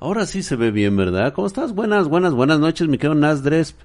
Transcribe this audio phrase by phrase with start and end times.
[0.00, 1.32] Ahora sí se ve bien, ¿verdad?
[1.32, 1.74] ¿Cómo estás?
[1.74, 3.80] Buenas, buenas, buenas noches, mi querido Nasdresp.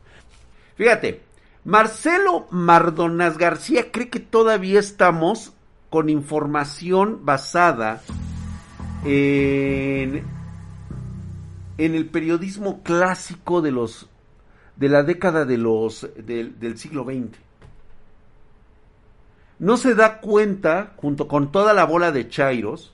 [0.76, 1.22] Fíjate,
[1.66, 5.54] Marcelo Mardonas García cree que todavía estamos
[5.90, 8.04] con información basada
[9.06, 10.24] en,
[11.80, 14.08] en el periodismo clásico de los
[14.76, 17.38] de la década de los del, del siglo XX.
[19.58, 22.94] No se da cuenta, junto con toda la bola de chairos,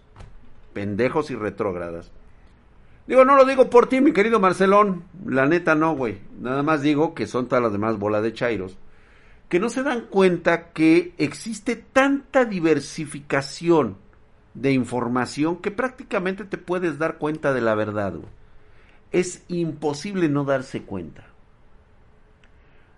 [0.73, 2.11] pendejos y retrógradas.
[3.09, 5.03] Digo, no lo digo por ti, mi querido Marcelón.
[5.25, 6.19] La neta no, güey.
[6.39, 8.77] Nada más digo que son todas las demás bola de chairos.
[9.49, 13.97] Que no se dan cuenta que existe tanta diversificación
[14.53, 18.13] de información que prácticamente te puedes dar cuenta de la verdad.
[18.13, 18.29] Güey.
[19.11, 21.23] Es imposible no darse cuenta.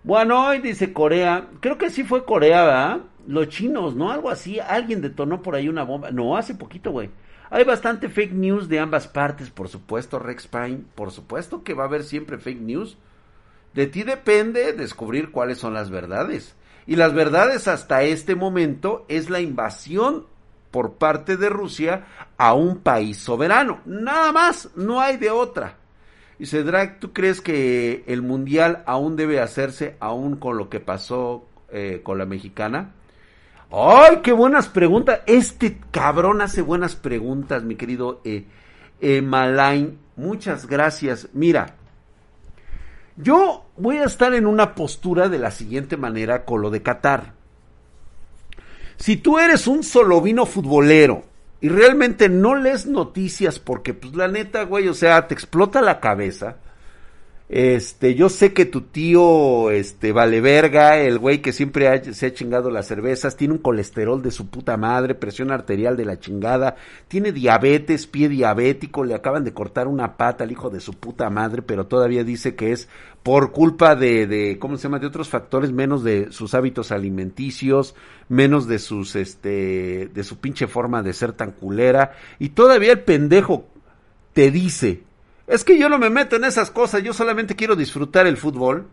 [0.04, 3.00] Bueno, hoy dice Corea, creo que sí fue Corea, ¿verdad?
[3.26, 4.12] Los chinos, ¿no?
[4.12, 6.10] Algo así, alguien detonó por ahí una bomba.
[6.10, 7.08] No, hace poquito, güey.
[7.54, 11.84] Hay bastante fake news de ambas partes, por supuesto, Rex Pine, por supuesto que va
[11.84, 12.96] a haber siempre fake news.
[13.74, 16.54] De ti depende descubrir cuáles son las verdades.
[16.86, 20.24] Y las verdades hasta este momento es la invasión
[20.70, 22.06] por parte de Rusia
[22.38, 23.82] a un país soberano.
[23.84, 25.76] Nada más, no hay de otra.
[26.38, 31.44] Y Drag, ¿tú crees que el mundial aún debe hacerse aún con lo que pasó
[31.70, 32.92] eh, con la mexicana?
[33.74, 35.20] ¡Ay, qué buenas preguntas!
[35.26, 38.44] Este cabrón hace buenas preguntas, mi querido eh,
[39.00, 39.98] eh, Malain.
[40.14, 41.28] Muchas gracias.
[41.32, 41.76] Mira,
[43.16, 47.32] yo voy a estar en una postura de la siguiente manera con lo de Qatar.
[48.98, 51.24] Si tú eres un solovino futbolero
[51.62, 55.98] y realmente no lees noticias porque, pues la neta, güey, o sea, te explota la
[55.98, 56.56] cabeza.
[57.52, 62.32] Este, yo sé que tu tío, este, vale verga, el güey que siempre se ha
[62.32, 66.76] chingado las cervezas, tiene un colesterol de su puta madre, presión arterial de la chingada,
[67.08, 71.28] tiene diabetes, pie diabético, le acaban de cortar una pata al hijo de su puta
[71.28, 72.88] madre, pero todavía dice que es
[73.22, 74.98] por culpa de, de, ¿cómo se llama?
[74.98, 77.94] De otros factores, menos de sus hábitos alimenticios,
[78.30, 82.12] menos de sus, este, de su pinche forma de ser tan culera.
[82.38, 83.66] Y todavía el pendejo
[84.32, 85.02] te dice,
[85.52, 88.88] es que yo no me meto en esas cosas, yo solamente quiero disfrutar el fútbol.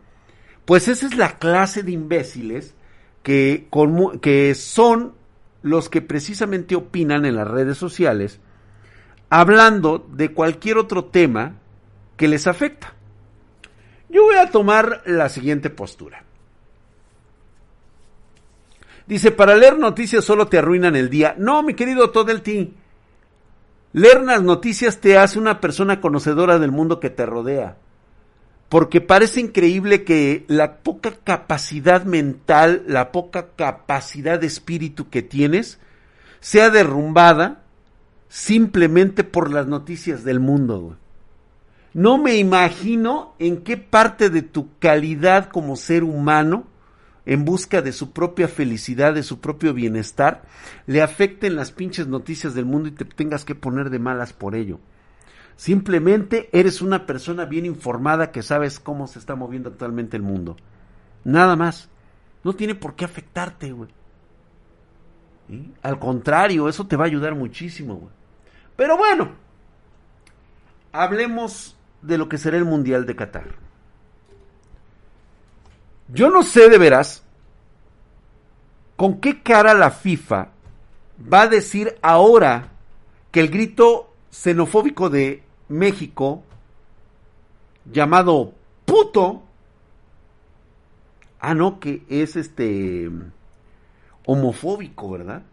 [0.65, 2.75] Pues esa es la clase de imbéciles
[3.23, 3.69] que,
[4.55, 5.13] son
[5.61, 8.41] los que precisamente opinan en las redes sociales,
[9.29, 11.55] hablando de cualquier otro tema
[12.17, 12.93] que les afecta.
[14.09, 16.25] Yo voy a tomar la siguiente postura.
[19.07, 21.35] Dice, para leer noticias solo te arruinan el día.
[21.37, 22.73] No, mi querido Todelti.
[23.91, 27.77] Leer las noticias te hace una persona conocedora del mundo que te rodea.
[28.69, 35.79] Porque parece increíble que la poca capacidad mental, la poca capacidad de espíritu que tienes,
[36.39, 37.63] sea derrumbada
[38.27, 40.97] simplemente por las noticias del mundo.
[41.93, 46.65] No me imagino en qué parte de tu calidad como ser humano,
[47.29, 50.41] en busca de su propia felicidad, de su propio bienestar,
[50.87, 54.55] le afecten las pinches noticias del mundo y te tengas que poner de malas por
[54.55, 54.79] ello.
[55.55, 60.57] Simplemente eres una persona bien informada que sabes cómo se está moviendo actualmente el mundo.
[61.23, 61.87] Nada más.
[62.43, 63.91] No tiene por qué afectarte, güey.
[65.83, 68.11] Al contrario, eso te va a ayudar muchísimo, güey.
[68.75, 69.33] Pero bueno,
[70.91, 73.68] hablemos de lo que será el Mundial de Qatar.
[76.11, 77.23] Yo no sé de veras
[78.95, 80.49] con qué cara la FIFA
[81.31, 82.69] va a decir ahora
[83.31, 86.43] que el grito xenofóbico de México,
[87.85, 88.53] llamado
[88.85, 89.43] puto,
[91.39, 93.09] ah, no, que es este
[94.25, 95.43] homofóbico, ¿verdad?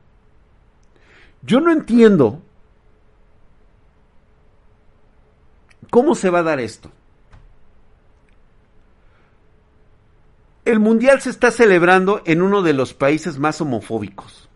[1.42, 2.42] Yo no entiendo
[5.90, 6.90] ¿Cómo se va a dar esto?
[10.66, 14.48] El Mundial se está celebrando en uno de los países más homofóbicos,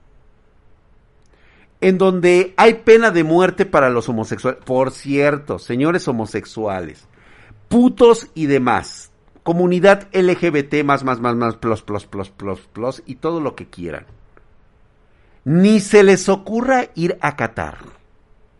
[1.80, 4.60] en donde hay pena de muerte para los homosexuales.
[4.64, 7.06] Por cierto, señores homosexuales,
[7.68, 9.12] putos y demás,
[9.44, 14.06] comunidad LGBT más, más, más, más, plus, plus, y todo lo que quieran.
[15.44, 17.78] Ni se les ocurra ir a Qatar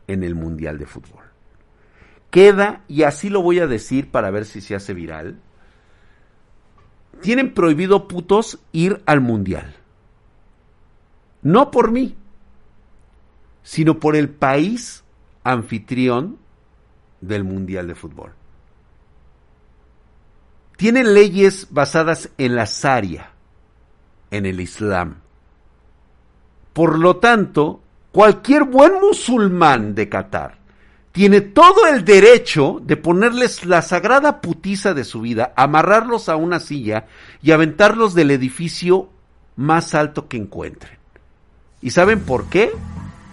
[0.06, 1.30] en el Mundial de Fútbol
[2.30, 5.40] queda, y así lo voy a decir para ver si se hace viral,
[7.20, 9.74] tienen prohibido putos ir al mundial.
[11.42, 12.16] No por mí,
[13.62, 15.04] sino por el país
[15.44, 16.38] anfitrión
[17.20, 18.32] del mundial de fútbol.
[20.76, 23.32] Tienen leyes basadas en la Sharia,
[24.30, 25.16] en el Islam.
[26.72, 30.59] Por lo tanto, cualquier buen musulmán de Qatar
[31.12, 36.60] tiene todo el derecho de ponerles la sagrada putiza de su vida, amarrarlos a una
[36.60, 37.06] silla
[37.42, 39.08] y aventarlos del edificio
[39.56, 40.98] más alto que encuentren.
[41.80, 42.70] ¿Y saben por qué?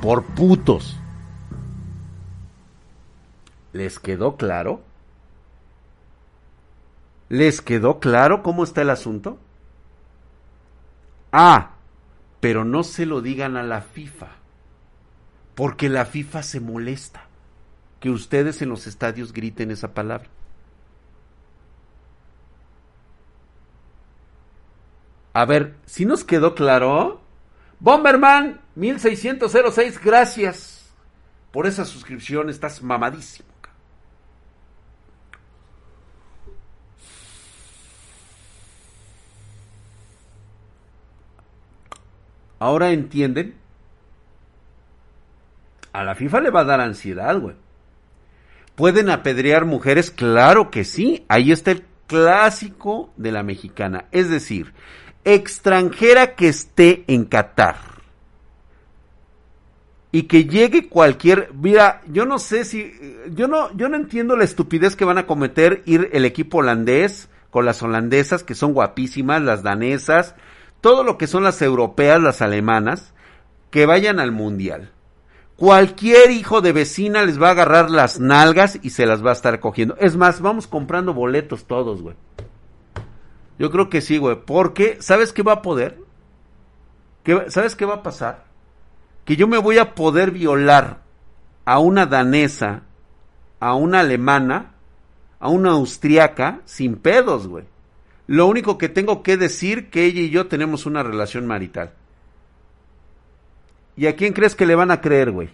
[0.02, 0.98] Por putos.
[3.74, 4.82] ¿Les quedó claro?
[7.30, 9.38] ¿Les quedó claro cómo está el asunto?
[11.32, 11.74] Ah,
[12.40, 14.30] pero no se lo digan a la FIFA,
[15.54, 17.27] porque la FIFA se molesta
[18.00, 20.30] que ustedes en los estadios griten esa palabra.
[25.34, 27.22] A ver, si nos quedó claro.
[27.80, 30.92] Bomberman 1606, gracias
[31.52, 33.48] por esa suscripción, estás mamadísimo.
[42.60, 43.56] Ahora entienden.
[45.94, 47.56] A la FIFA le va a dar ansiedad, güey.
[48.78, 50.12] ¿Pueden apedrear mujeres?
[50.12, 51.26] Claro que sí.
[51.30, 54.06] Ahí está el clásico de la mexicana.
[54.12, 54.72] Es decir,
[55.26, 57.78] extranjera que esté en Qatar.
[60.12, 62.94] Y que llegue cualquier, mira, yo no sé si,
[63.32, 67.30] yo no, yo no entiendo la estupidez que van a cometer ir el equipo holandés
[67.50, 70.36] con las holandesas que son guapísimas, las danesas,
[70.82, 73.16] todo lo que son las europeas, las alemanas,
[73.72, 74.92] que vayan al mundial.
[75.58, 79.34] Cualquier hijo de vecina les va a agarrar las nalgas y se las va a
[79.34, 79.98] estar cogiendo.
[79.98, 82.16] Es más, vamos comprando boletos todos, güey.
[83.58, 84.38] Yo creo que sí, güey.
[84.46, 85.98] Porque, ¿sabes qué va a poder?
[87.48, 88.46] ¿Sabes qué va a pasar?
[89.26, 91.02] Que yo me voy a poder violar
[91.66, 92.84] a una danesa,
[93.60, 94.76] a una alemana,
[95.40, 97.66] a una austriaca, sin pedos, güey.
[98.28, 101.94] Lo único que tengo que decir que ella y yo tenemos una relación marital.
[103.98, 105.50] ¿Y a quién crees que le van a creer, güey?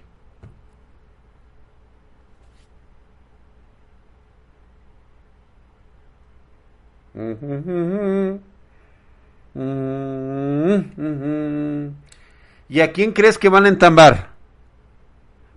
[12.68, 14.31] ¿Y a quién crees que van a entambar?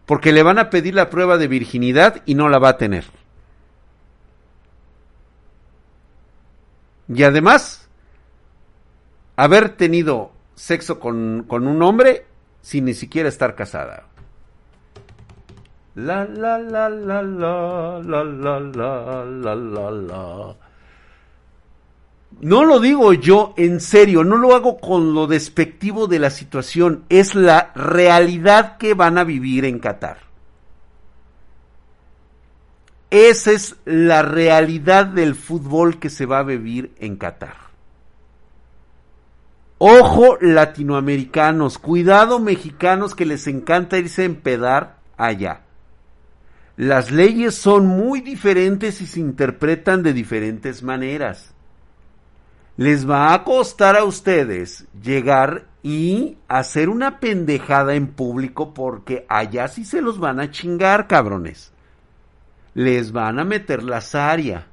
[0.07, 3.05] Porque le van a pedir la prueba de virginidad y no la va a tener.
[7.09, 7.89] Y además,
[9.35, 12.27] haber tenido sexo con, con un hombre
[12.67, 14.07] sin ni siquiera estar casada.
[15.95, 20.57] La la la la la la la la la la la.
[22.41, 27.05] No lo digo yo en serio, no lo hago con lo despectivo de la situación,
[27.09, 30.19] es la realidad que van a vivir en Qatar.
[33.11, 37.66] Esa es la realidad del fútbol que se va a vivir en Qatar.
[39.79, 45.63] Ojo latinoamericanos, cuidado mexicanos que les encanta irse a empedar allá.
[46.77, 51.53] Las leyes son muy diferentes y se interpretan de diferentes maneras.
[52.77, 59.69] Les va a costar a ustedes llegar y hacer una pendejada en público porque allá
[59.69, 61.73] sí se los van a chingar, cabrones
[62.77, 64.67] les van a meter la zaria.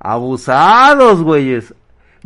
[0.00, 1.72] Abusados, güeyes.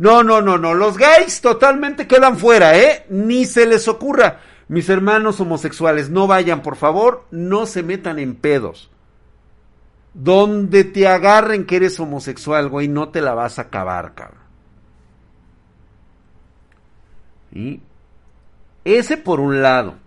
[0.01, 0.73] No, no, no, no.
[0.73, 3.05] Los gays totalmente quedan fuera, ¿eh?
[3.09, 4.39] Ni se les ocurra.
[4.67, 7.25] Mis hermanos homosexuales, no vayan, por favor.
[7.29, 8.89] No se metan en pedos.
[10.15, 14.41] Donde te agarren que eres homosexual, güey, no te la vas a acabar, cabrón.
[17.51, 17.81] ¿Y?
[18.83, 19.97] Ese por un lado.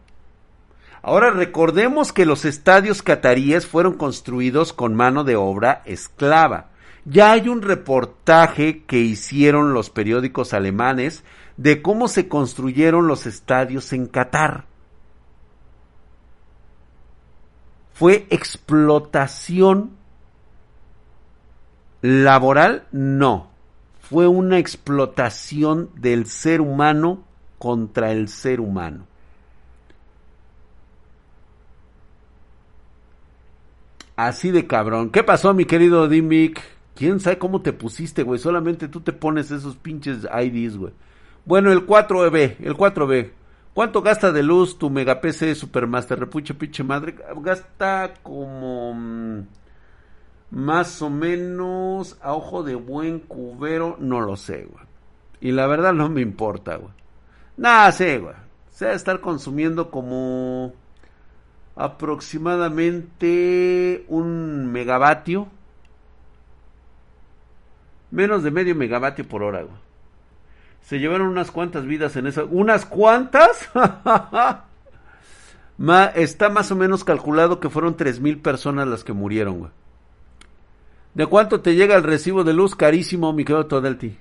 [1.02, 6.70] Ahora recordemos que los estadios cataríes fueron construidos con mano de obra esclava.
[7.04, 11.22] Ya hay un reportaje que hicieron los periódicos alemanes
[11.56, 14.64] de cómo se construyeron los estadios en Qatar.
[17.92, 19.90] ¿Fue explotación
[22.00, 22.86] laboral?
[22.90, 23.50] No.
[24.00, 27.22] Fue una explotación del ser humano
[27.58, 29.06] contra el ser humano.
[34.16, 35.10] Así de cabrón.
[35.10, 36.73] ¿Qué pasó, mi querido Dimic?
[36.94, 38.38] ¿Quién sabe cómo te pusiste, güey?
[38.38, 40.92] Solamente tú te pones esos pinches IDs, güey.
[41.44, 43.32] Bueno, el 4B, el 4B.
[43.74, 46.20] ¿Cuánto gasta de luz tu Mega PC Supermaster?
[46.20, 47.16] Repuche, pinche madre.
[47.42, 48.94] Gasta como...
[48.94, 49.42] Mm,
[50.54, 54.84] más o menos a ojo de buen cubero, no lo sé, güey.
[55.40, 56.92] Y la verdad no me importa, güey.
[57.56, 58.36] Nada, sé, güey.
[58.70, 60.72] Se va a estar consumiendo como
[61.74, 65.48] aproximadamente un megavatio.
[68.14, 69.64] Menos de medio megavatio por hora.
[70.82, 72.46] Se llevaron unas cuantas vidas en eso.
[72.48, 73.68] ¿Unas cuantas?
[76.14, 79.72] está más o menos calculado que fueron tres mil personas las que murieron, güey.
[81.14, 82.76] ¿De cuánto te llega el recibo de luz?
[82.76, 84.16] Carísimo, mi querido Todelti.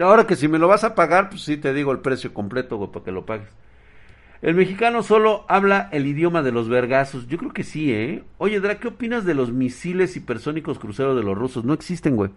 [0.00, 2.78] Ahora que si me lo vas a pagar, pues sí te digo el precio completo,
[2.78, 3.50] güey, para que lo pagues.
[4.40, 7.26] El mexicano solo habla el idioma de los vergazos.
[7.26, 8.24] Yo creo que sí, ¿eh?
[8.38, 11.66] Oye, Dra, ¿qué opinas de los misiles hipersónicos cruceros de los rusos?
[11.66, 12.30] No existen, güey.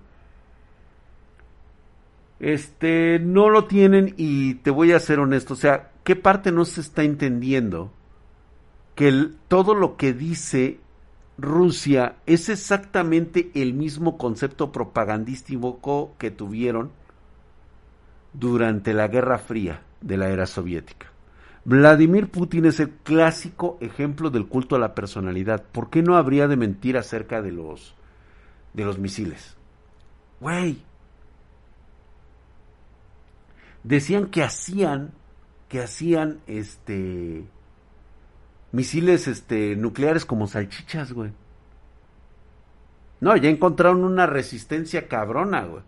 [2.44, 5.54] Este, no lo tienen y te voy a ser honesto.
[5.54, 7.90] O sea, ¿qué parte no se está entendiendo?
[8.96, 10.82] Que todo lo que dice
[11.38, 16.92] Rusia es exactamente el mismo concepto propagandístico que tuvieron
[18.34, 21.08] durante la Guerra Fría de la era soviética.
[21.64, 25.64] Vladimir Putin es el clásico ejemplo del culto a la personalidad.
[25.64, 27.96] ¿Por qué no habría de mentir acerca de los
[28.74, 29.56] de los misiles?
[30.42, 30.84] Güey.
[33.84, 35.12] Decían que hacían
[35.68, 37.46] que hacían este
[38.72, 41.32] misiles este, nucleares como salchichas, güey.
[43.22, 45.84] No, ya encontraron una resistencia cabrona, güey.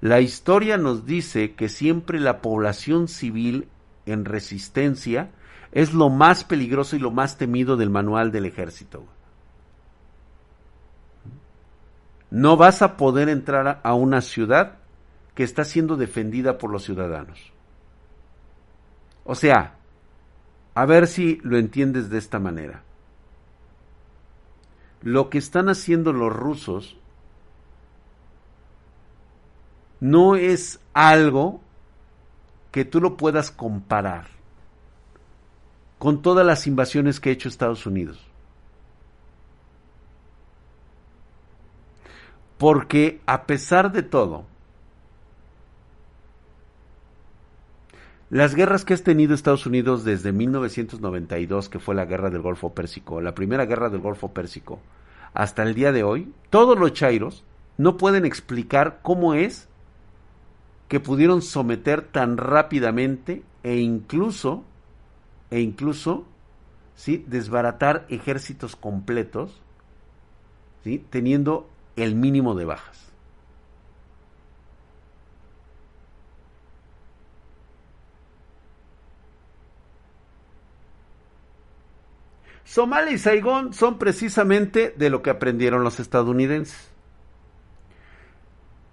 [0.00, 3.68] La historia nos dice que siempre la población civil
[4.06, 5.30] en resistencia
[5.72, 8.98] es lo más peligroso y lo más temido del manual del ejército.
[8.98, 9.10] Güey.
[12.30, 14.78] No vas a poder entrar a una ciudad
[15.34, 17.52] que está siendo defendida por los ciudadanos.
[19.24, 19.76] O sea,
[20.74, 22.82] a ver si lo entiendes de esta manera.
[25.02, 26.96] Lo que están haciendo los rusos
[30.00, 31.60] no es algo
[32.70, 34.26] que tú lo puedas comparar
[35.98, 38.20] con todas las invasiones que ha hecho Estados Unidos.
[42.58, 44.46] Porque a pesar de todo,
[48.34, 52.74] Las guerras que has tenido Estados Unidos desde 1992, que fue la guerra del Golfo
[52.74, 54.80] Pérsico, la primera guerra del Golfo Pérsico,
[55.34, 57.44] hasta el día de hoy, todos los chairos
[57.78, 59.68] no pueden explicar cómo es
[60.88, 64.64] que pudieron someter tan rápidamente e incluso,
[65.52, 66.24] e incluso,
[66.96, 67.24] ¿sí?
[67.28, 69.62] desbaratar ejércitos completos,
[70.82, 71.06] ¿sí?
[71.08, 73.12] teniendo el mínimo de bajas.
[82.74, 86.90] Somalia y Saigón son precisamente de lo que aprendieron los estadounidenses.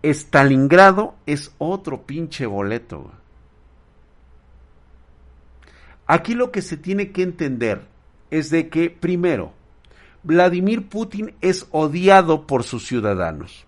[0.04, 3.12] Stalingrado es otro pinche boleto.
[6.06, 7.88] Aquí lo que se tiene que entender
[8.30, 9.52] es de que, primero,
[10.22, 13.66] Vladimir Putin es odiado por sus ciudadanos.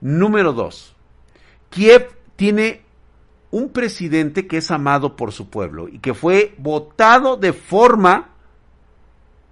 [0.00, 0.96] Número dos,
[1.68, 2.80] Kiev tiene
[3.50, 8.30] un presidente que es amado por su pueblo y que fue votado de forma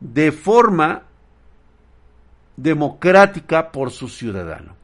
[0.02, 1.04] de forma
[2.56, 4.74] democrática por su ciudadano.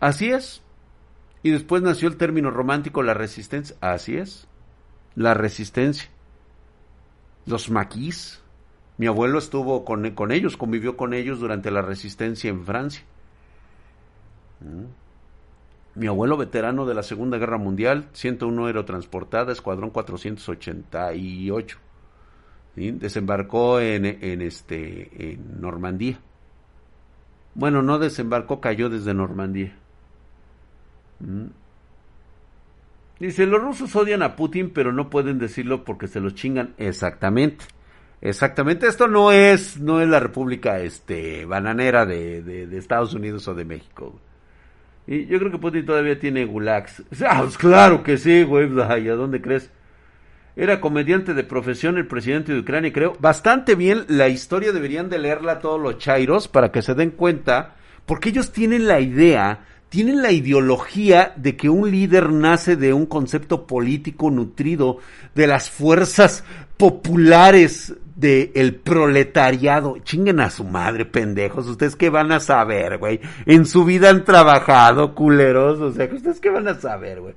[0.00, 0.62] Así es.
[1.42, 3.76] Y después nació el término romántico la resistencia.
[3.80, 4.48] Así es.
[5.14, 6.08] La resistencia.
[7.44, 8.40] Los maquis.
[8.98, 13.04] Mi abuelo estuvo con, con ellos, convivió con ellos durante la resistencia en Francia.
[14.60, 15.05] Mm.
[15.96, 21.78] Mi abuelo veterano de la Segunda Guerra Mundial, 101 aerotransportada, escuadrón 488.
[22.76, 26.20] Desembarcó en, en, este, en Normandía.
[27.54, 29.74] Bueno, no desembarcó, cayó desde Normandía.
[31.20, 31.46] ¿Mm?
[33.18, 36.74] Dice, los rusos odian a Putin, pero no pueden decirlo porque se los chingan.
[36.76, 37.64] Exactamente.
[38.20, 38.86] Exactamente.
[38.86, 43.64] Esto no es, no es la República este, bananera de, de Estados Unidos o de
[43.64, 44.20] México.
[45.06, 47.02] Y yo creo que Putin todavía tiene gulags.
[47.26, 48.68] Ah, pues claro que sí, güey.
[49.04, 49.70] ¿Y a dónde crees?
[50.56, 53.16] Era comediante de profesión el presidente de Ucrania, creo.
[53.20, 57.76] Bastante bien, la historia deberían de leerla todos los chairos para que se den cuenta,
[58.06, 63.04] porque ellos tienen la idea, tienen la ideología de que un líder nace de un
[63.04, 64.98] concepto político nutrido
[65.34, 66.42] de las fuerzas
[66.78, 69.98] populares de el proletariado.
[69.98, 71.68] Chinguen a su madre, pendejos.
[71.68, 73.20] ¿Ustedes qué van a saber, güey?
[73.44, 75.80] En su vida han trabajado, culeros.
[75.80, 77.34] O sea, ¿ustedes qué van a saber, güey?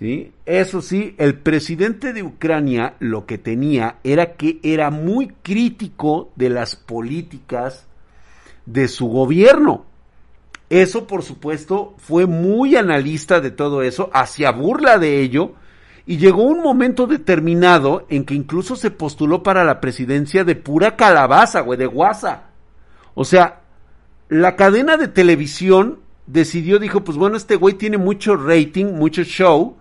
[0.00, 0.32] ¿Sí?
[0.46, 6.48] Eso sí, el presidente de Ucrania lo que tenía era que era muy crítico de
[6.48, 7.86] las políticas
[8.64, 9.84] de su gobierno.
[10.70, 15.52] Eso, por supuesto, fue muy analista de todo eso, hacia burla de ello,
[16.06, 20.96] y llegó un momento determinado en que incluso se postuló para la presidencia de pura
[20.96, 22.50] calabaza, güey, de guasa.
[23.14, 23.60] O sea,
[24.28, 29.76] la cadena de televisión decidió, dijo, pues bueno, este güey tiene mucho rating, mucho show,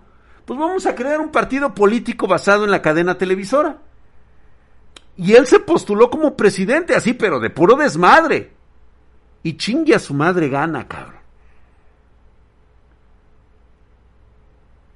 [0.46, 3.78] pues vamos a crear un partido político basado en la cadena televisora.
[5.16, 8.54] Y él se postuló como presidente, así, pero de puro desmadre.
[9.44, 11.19] Y chingue a su madre gana, cabrón.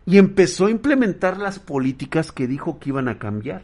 [0.05, 3.63] Y empezó a implementar las políticas que dijo que iban a cambiar.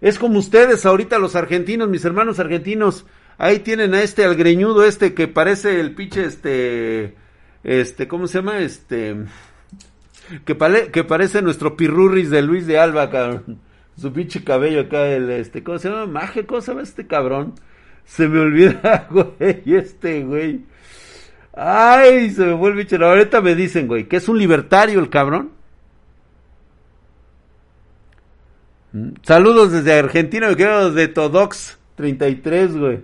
[0.00, 3.04] Es como ustedes ahorita los argentinos, mis hermanos argentinos,
[3.36, 7.16] ahí tienen a este algreñudo este que parece el pinche este
[7.64, 8.58] este ¿cómo se llama?
[8.60, 9.16] Este
[10.44, 13.60] que, parece nuestro pirurris de Luis de Alba, cabrón.
[13.96, 16.06] Su pinche cabello acá el este ¿cómo se llama?
[16.06, 17.54] Maje, ¿cómo se llama este cabrón?
[18.04, 20.64] Se me olvida, güey, este güey.
[21.60, 23.04] Ay, se me vuelve bicho.
[23.04, 25.57] Ahorita me dicen, güey, que es un libertario el cabrón.
[29.22, 33.00] Saludos desde Argentina, me desde Todox 33, güey.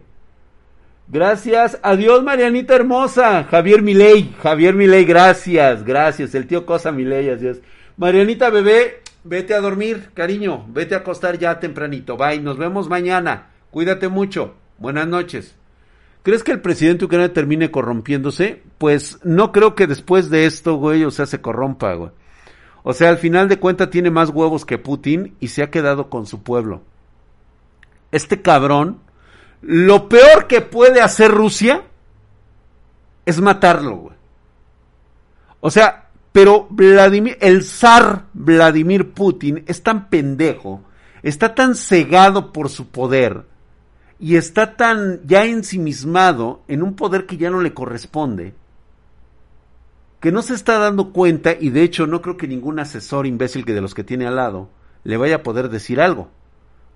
[1.09, 1.79] Gracias.
[1.83, 3.45] Adiós, Marianita hermosa.
[3.45, 4.35] Javier Milei.
[4.43, 6.35] Javier Milei, gracias, gracias.
[6.35, 7.59] El tío Cosa Milei, adiós.
[7.97, 10.65] Marianita bebé, vete a dormir, cariño.
[10.69, 12.17] Vete a acostar ya tempranito.
[12.17, 13.51] Bye, nos vemos mañana.
[13.71, 14.55] Cuídate mucho.
[14.79, 15.55] Buenas noches.
[16.23, 18.63] ¿Crees que el presidente ucraniano termine corrompiéndose?
[18.79, 22.11] Pues no creo que después de esto, güey, o sea, se corrompa, güey.
[22.87, 26.11] O sea, al final de cuentas tiene más huevos que Putin y se ha quedado
[26.11, 26.83] con su pueblo.
[28.13, 29.01] Este cabrón,
[29.63, 31.83] lo peor que puede hacer Rusia
[33.25, 34.17] es matarlo, güey.
[35.61, 40.83] O sea, pero Vladimir, el zar Vladimir Putin es tan pendejo,
[41.23, 43.47] está tan cegado por su poder
[44.19, 48.53] y está tan ya ensimismado en un poder que ya no le corresponde
[50.25, 53.67] que no se está dando cuenta y de hecho no creo que ningún asesor imbécil
[53.67, 54.71] que de los que tiene al lado
[55.03, 56.31] le vaya a poder decir algo.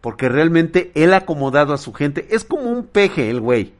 [0.00, 2.26] Porque realmente él ha acomodado a su gente.
[2.30, 3.74] Es como un peje el güey.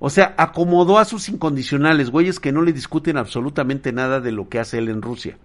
[0.00, 4.50] O sea, acomodó a sus incondicionales, güeyes que no le discuten absolutamente nada de lo
[4.50, 5.38] que hace él en Rusia.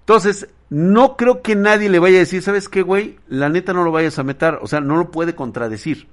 [0.00, 3.16] Entonces, no creo que nadie le vaya a decir, ¿sabes qué, güey?
[3.28, 4.58] La neta no lo vayas a meter.
[4.60, 6.08] O sea, no lo puede contradecir.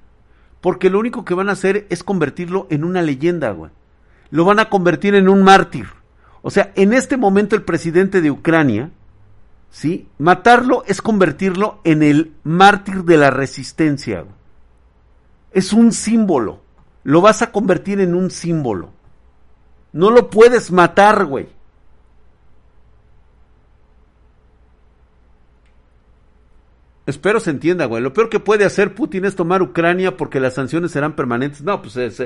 [0.61, 3.71] Porque lo único que van a hacer es convertirlo en una leyenda, güey.
[4.29, 5.87] Lo van a convertir en un mártir.
[6.47, 8.91] O sea, en este momento el presidente de Ucrania,
[9.71, 10.07] ¿sí?
[10.19, 14.25] Matarlo es convertirlo en el mártir de la resistencia.
[15.53, 16.61] Es un símbolo.
[17.03, 18.91] Lo vas a convertir en un símbolo.
[19.91, 21.47] No lo puedes matar, güey.
[27.05, 28.01] Espero se entienda, güey.
[28.01, 31.61] Lo peor que puede hacer Putin es tomar Ucrania porque las sanciones serán permanentes.
[31.61, 32.19] No, pues es,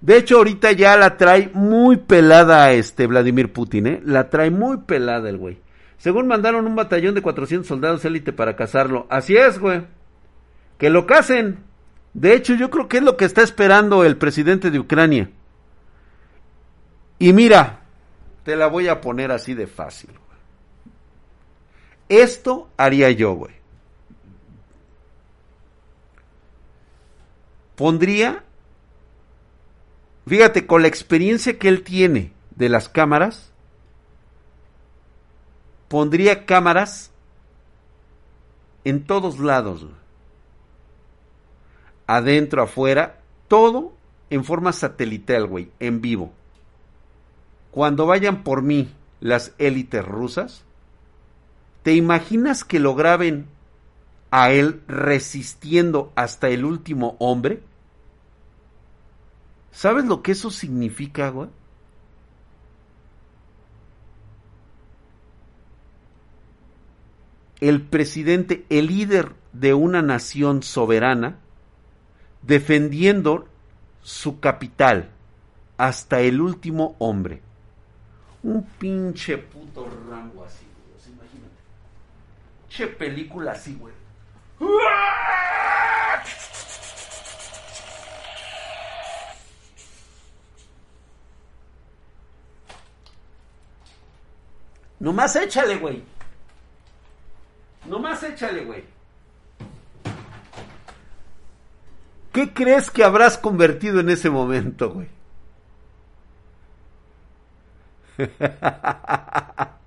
[0.00, 4.00] de hecho, ahorita ya la trae muy pelada este Vladimir Putin, ¿eh?
[4.04, 5.58] La trae muy pelada el güey.
[5.96, 9.06] Según mandaron un batallón de 400 soldados élite para cazarlo.
[9.08, 9.82] Así es, güey.
[10.78, 11.60] Que lo casen.
[12.12, 15.30] De hecho, yo creo que es lo que está esperando el presidente de Ucrania.
[17.18, 17.80] Y mira,
[18.44, 20.10] te la voy a poner así de fácil.
[20.10, 22.22] Güey.
[22.22, 23.54] Esto haría yo, güey.
[27.76, 28.42] Pondría
[30.26, 33.52] Fíjate, con la experiencia que él tiene de las cámaras,
[35.86, 37.12] pondría cámaras
[38.82, 39.86] en todos lados.
[42.08, 43.92] Adentro, afuera, todo
[44.28, 46.32] en forma satelital, güey, en vivo.
[47.70, 50.64] Cuando vayan por mí las élites rusas,
[51.84, 53.46] ¿te imaginas que lo graben
[54.36, 57.62] a él resistiendo hasta el último hombre?
[59.72, 61.48] ¿Sabes lo que eso significa, güey?
[67.60, 71.38] El presidente, el líder de una nación soberana,
[72.42, 73.48] defendiendo
[74.02, 75.12] su capital
[75.78, 77.40] hasta el último hombre.
[78.42, 81.14] Un pinche puto rango así, güey.
[81.14, 81.56] Imagínate.
[82.68, 83.94] Che película así, güey.
[94.98, 96.02] Nomás échale, güey.
[97.84, 98.84] Nomás échale, güey.
[102.32, 105.08] ¿Qué crees que habrás convertido en ese momento, güey?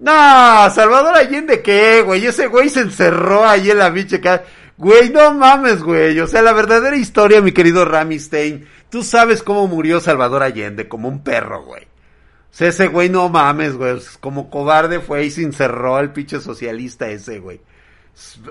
[0.00, 2.24] no, Salvador Allende, ¿qué, güey?
[2.26, 4.20] Ese güey se encerró ahí en la pinche
[4.76, 6.18] Güey, no mames, güey.
[6.20, 8.66] O sea, la verdadera historia, mi querido Rami Stein.
[8.90, 11.88] Tú sabes cómo murió Salvador Allende, como un perro, güey
[12.66, 13.98] ese güey no mames, güey.
[14.20, 17.60] Como cobarde fue y se encerró al pinche socialista ese, güey.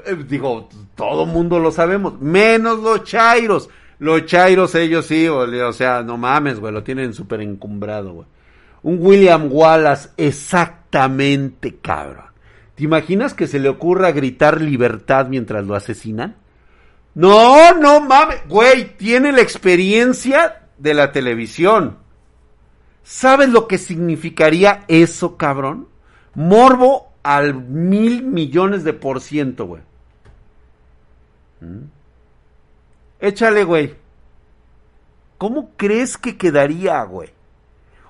[0.05, 2.19] Eh, digo, todo mundo lo sabemos.
[2.21, 3.69] Menos los chairos.
[3.99, 8.27] Los Chairos, ellos sí, o sea, no mames, güey, lo tienen súper encumbrado, güey.
[8.83, 10.09] Un William Wallace,
[10.97, 12.25] exactamente, cabrón.
[12.75, 16.35] ¿Te imaginas que se le ocurra gritar libertad mientras lo asesinan?
[17.15, 21.97] No, no mames, güey, tiene la experiencia de la televisión.
[23.03, 25.87] ¿Sabes lo que significaría eso, cabrón?
[26.35, 29.81] Morbo al mil millones de por ciento, güey.
[31.61, 31.85] ¿Mm?
[33.19, 33.95] Échale, güey.
[35.39, 37.29] ¿Cómo crees que quedaría, güey?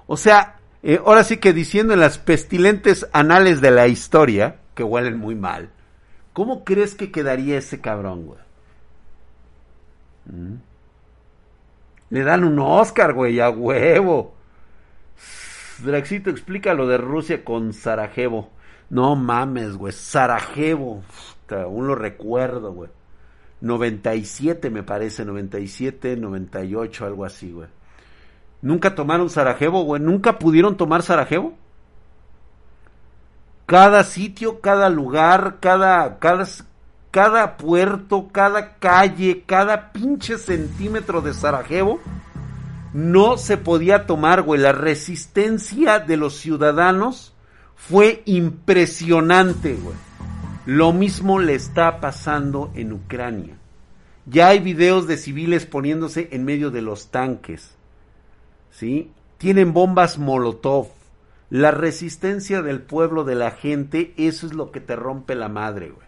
[0.07, 0.56] O sea,
[0.87, 5.35] eh, ahora sí que diciendo en las pestilentes anales de la historia, que huelen muy
[5.35, 5.69] mal,
[6.31, 8.39] ¿cómo crees que quedaría ese cabrón, güey?
[10.27, 10.55] ¿Mm?
[12.09, 14.33] Le dan un Oscar, güey, a huevo.
[15.83, 18.49] Draxito, explica lo de Rusia con Sarajevo.
[18.89, 19.91] No mames, güey.
[19.91, 21.03] Sarajevo.
[21.49, 22.89] aún lo recuerdo, güey.
[23.59, 27.67] 97 me parece, 97, 98, algo así, güey.
[28.61, 30.01] Nunca tomaron Sarajevo, güey.
[30.01, 31.53] Nunca pudieron tomar Sarajevo.
[33.65, 36.45] Cada sitio, cada lugar, cada, cada,
[37.11, 41.99] cada puerto, cada calle, cada pinche centímetro de Sarajevo
[42.93, 44.59] no se podía tomar, güey.
[44.59, 47.33] La resistencia de los ciudadanos
[47.75, 49.95] fue impresionante, güey.
[50.65, 53.55] Lo mismo le está pasando en Ucrania.
[54.25, 57.76] Ya hay videos de civiles poniéndose en medio de los tanques.
[58.77, 59.09] ¿Sí?
[59.39, 60.89] Tienen bombas Molotov.
[61.49, 65.89] La resistencia del pueblo, de la gente, eso es lo que te rompe la madre,
[65.89, 66.05] güey.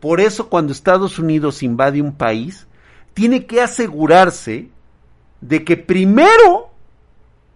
[0.00, 2.66] Por eso cuando Estados Unidos invade un país,
[3.14, 4.70] tiene que asegurarse
[5.40, 6.70] de que primero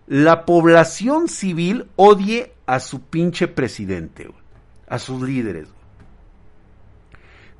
[0.06, 4.30] la población civil odie a su pinche presidente,
[4.86, 5.66] a sus líderes.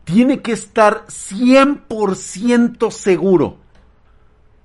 [0.04, 3.63] Tiene que estar 100% seguro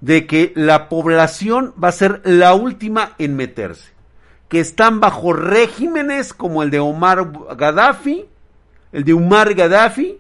[0.01, 3.91] de que la población va a ser la última en meterse.
[4.47, 8.25] Que están bajo regímenes como el de Omar Gaddafi,
[8.91, 10.19] el de Umar Gaddafi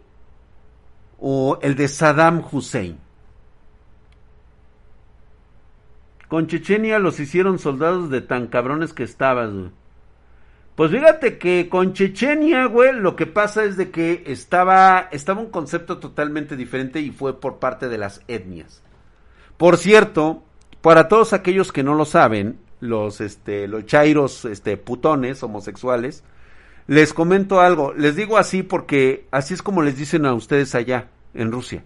[1.19, 2.97] o el de Saddam Hussein.
[6.27, 9.49] Con Chechenia los hicieron soldados de tan cabrones que estabas,
[10.75, 15.49] Pues fíjate que con Chechenia, güey, lo que pasa es de que estaba, estaba un
[15.49, 18.83] concepto totalmente diferente y fue por parte de las etnias.
[19.59, 20.41] Por cierto,
[20.79, 26.23] para todos aquellos que no lo saben, los, este, los chairos, este, putones, homosexuales,
[26.87, 31.09] les comento algo, les digo así porque así es como les dicen a ustedes allá,
[31.33, 31.83] en Rusia.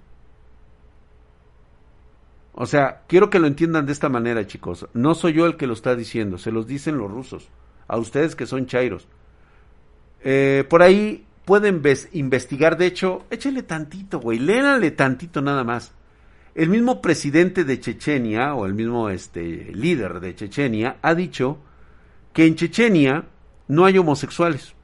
[2.53, 4.88] O sea, quiero que lo entiendan de esta manera, chicos.
[4.93, 7.49] No soy yo el que lo está diciendo, se los dicen los rusos,
[7.88, 9.07] a ustedes que son chairos.
[10.21, 11.81] Eh, por ahí pueden
[12.12, 15.91] investigar, de hecho, échenle tantito, güey, léanle tantito nada más.
[16.56, 21.58] El mismo presidente de Chechenia, o el mismo este, líder de Chechenia, ha dicho
[22.32, 23.26] que en Chechenia
[23.68, 24.76] no hay homosexuales.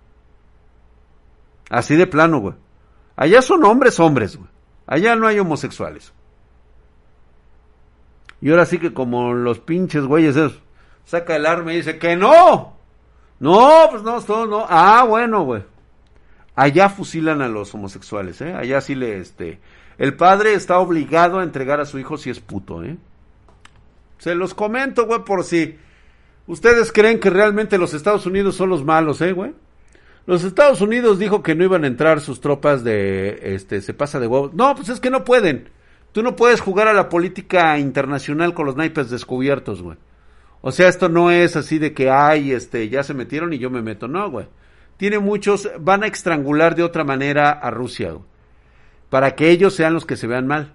[1.70, 2.56] Así de plano, güey.
[3.16, 4.50] Allá son hombres, hombres, güey.
[4.88, 6.14] Allá no hay homosexuales.
[8.42, 10.36] Y ahora sí que como los pinches güeyes
[11.06, 12.78] saca el arma y dice que no.
[13.40, 14.66] No, pues no, todo no.
[14.68, 15.64] Ah, bueno, güey.
[16.56, 18.54] Allá fusilan a los homosexuales, ¿eh?
[18.54, 19.60] Allá sí le, este...
[20.00, 22.98] El padre está obligado a entregar a su hijo si es puto, ¿eh?
[24.18, 25.78] Se los comento, güey, por si
[26.48, 29.54] ustedes creen que realmente los Estados Unidos son los malos, ¿eh, güey?
[30.26, 34.22] Los Estados Unidos dijo que no iban a entrar sus tropas de, este, se pasa
[34.22, 34.54] de huevos.
[34.54, 35.70] No, pues es que no pueden.
[36.14, 39.98] Tú no puedes jugar a la política internacional con los naipes descubiertos, güey.
[40.62, 43.70] O sea, esto no es así de que, ay, este, ya se metieron y yo
[43.70, 44.08] me meto.
[44.08, 44.48] No, güey.
[44.96, 48.29] Tiene muchos, van a estrangular de otra manera a Rusia, güey.
[49.10, 50.74] Para que ellos sean los que se vean mal.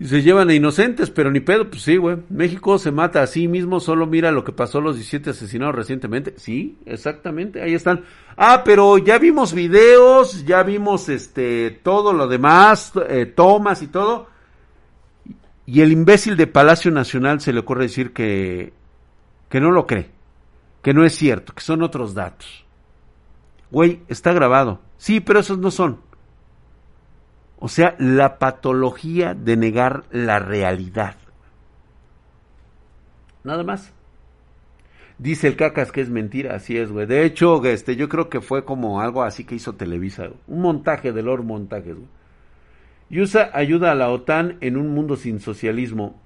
[0.00, 2.18] Y se llevan a inocentes, pero ni pedo, pues sí, güey.
[2.28, 6.34] México se mata a sí mismo, solo mira lo que pasó los 17 asesinados recientemente.
[6.36, 8.04] Sí, exactamente, ahí están.
[8.36, 14.28] Ah, pero ya vimos videos, ya vimos este todo lo demás, eh, tomas y todo.
[15.66, 18.72] Y el imbécil de Palacio Nacional se le ocurre decir que
[19.48, 20.10] que no lo cree,
[20.80, 22.64] que no es cierto, que son otros datos.
[23.72, 24.80] Güey, está grabado.
[24.96, 26.00] Sí, pero esos no son.
[27.58, 31.16] O sea, la patología de negar la realidad.
[33.44, 33.92] Nada más.
[35.18, 37.06] Dice el cacas que es mentira, así es, güey.
[37.06, 41.12] De hecho, este, yo creo que fue como algo así que hizo Televisa, un montaje
[41.12, 42.08] de Lord Montajes, güey.
[43.10, 46.20] USA ayuda a la OTAN en un mundo sin socialismo.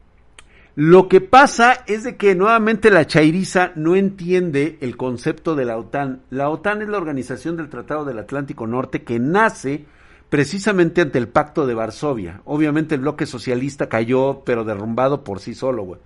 [0.75, 5.79] Lo que pasa es de que nuevamente la chairiza no entiende el concepto de la
[5.79, 6.23] OTAN.
[6.31, 9.85] La OTAN es la organización del Tratado del Atlántico Norte que nace
[10.33, 12.41] precisamente ante el pacto de Varsovia.
[12.47, 16.01] Obviamente el bloque socialista cayó, pero derrumbado por sí solo, güey.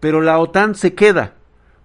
[0.00, 1.36] Pero la OTAN se queda,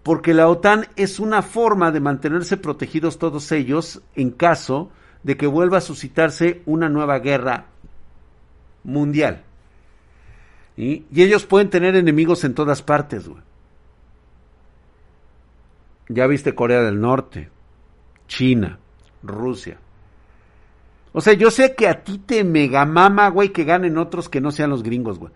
[0.03, 4.91] porque la OTAN es una forma de mantenerse protegidos todos ellos en caso
[5.23, 7.67] de que vuelva a suscitarse una nueva guerra
[8.83, 9.43] mundial.
[10.75, 13.41] Y ellos pueden tener enemigos en todas partes, güey.
[16.09, 17.51] Ya viste Corea del Norte,
[18.27, 18.79] China,
[19.23, 19.79] Rusia.
[21.17, 24.51] O sea, yo sé que a ti te megamama, güey, que ganen otros que no
[24.51, 25.31] sean los gringos, güey.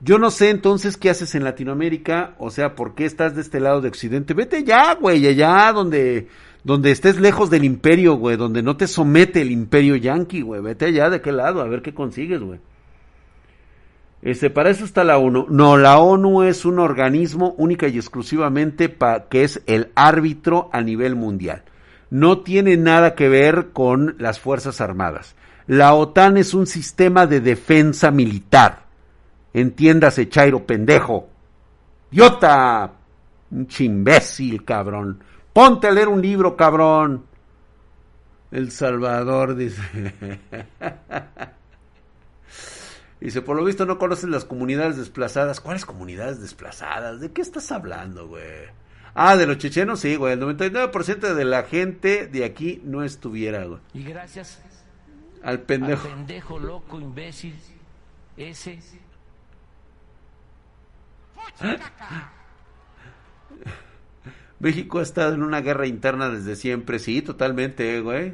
[0.00, 3.60] Yo no sé entonces qué haces en Latinoamérica, o sea, ¿por qué estás de este
[3.60, 4.32] lado de Occidente?
[4.32, 6.28] Vete ya, güey, allá donde,
[6.64, 10.62] donde estés lejos del imperio, güey, donde no te somete el imperio yanqui, güey.
[10.62, 12.60] Vete allá de qué lado, a ver qué consigues, güey.
[14.22, 15.44] Este, para eso está la ONU.
[15.50, 18.96] No, la ONU es un organismo única y exclusivamente
[19.28, 21.64] que es el árbitro a nivel mundial.
[22.10, 25.34] No tiene nada que ver con las Fuerzas Armadas.
[25.66, 28.86] La OTAN es un sistema de defensa militar.
[29.52, 31.28] Entiéndase, Chairo pendejo.
[32.10, 32.92] ¡Idiota!
[33.50, 35.22] Un chimbécil, cabrón.
[35.52, 37.24] Ponte a leer un libro, cabrón.
[38.50, 39.82] El Salvador dice.
[43.20, 45.60] Dice, por lo visto no conoces las comunidades desplazadas.
[45.60, 47.20] ¿Cuáles comunidades desplazadas?
[47.20, 48.44] ¿De qué estás hablando, güey?
[49.14, 50.32] Ah, de los chechenos, sí, güey.
[50.34, 53.80] El 99% de la gente de aquí no estuviera, güey.
[53.94, 54.62] Y gracias
[55.42, 56.08] al pendejo.
[56.08, 57.54] Al pendejo, loco, imbécil,
[58.36, 58.78] ese.
[64.60, 68.32] México ha estado en una guerra interna desde siempre, sí, totalmente, güey.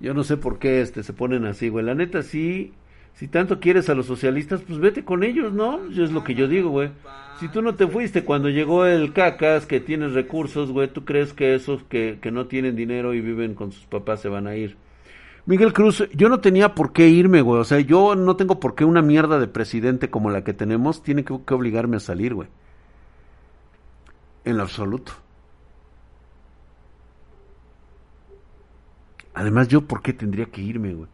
[0.00, 1.84] Yo no sé por qué este se ponen así, güey.
[1.84, 2.72] La neta sí
[3.18, 5.80] si tanto quieres a los socialistas, pues vete con ellos, ¿no?
[5.90, 6.90] Es lo que yo digo, güey.
[7.40, 11.32] Si tú no te fuiste cuando llegó el cacas, que tienes recursos, güey, ¿tú crees
[11.32, 14.54] que esos que, que no tienen dinero y viven con sus papás se van a
[14.54, 14.76] ir?
[15.46, 17.60] Miguel Cruz, yo no tenía por qué irme, güey.
[17.60, 21.02] O sea, yo no tengo por qué una mierda de presidente como la que tenemos
[21.02, 22.48] tiene que, que obligarme a salir, güey.
[24.44, 25.10] En lo absoluto.
[29.34, 31.08] Además, yo por qué tendría que irme, güey.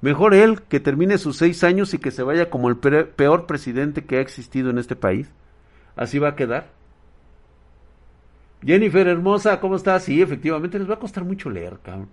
[0.00, 4.04] Mejor él que termine sus seis años y que se vaya como el peor presidente
[4.04, 5.30] que ha existido en este país.
[5.96, 6.70] Así va a quedar.
[8.64, 10.04] Jennifer hermosa, ¿cómo estás?
[10.04, 12.08] Sí, efectivamente, les va a costar mucho leer, cabrón.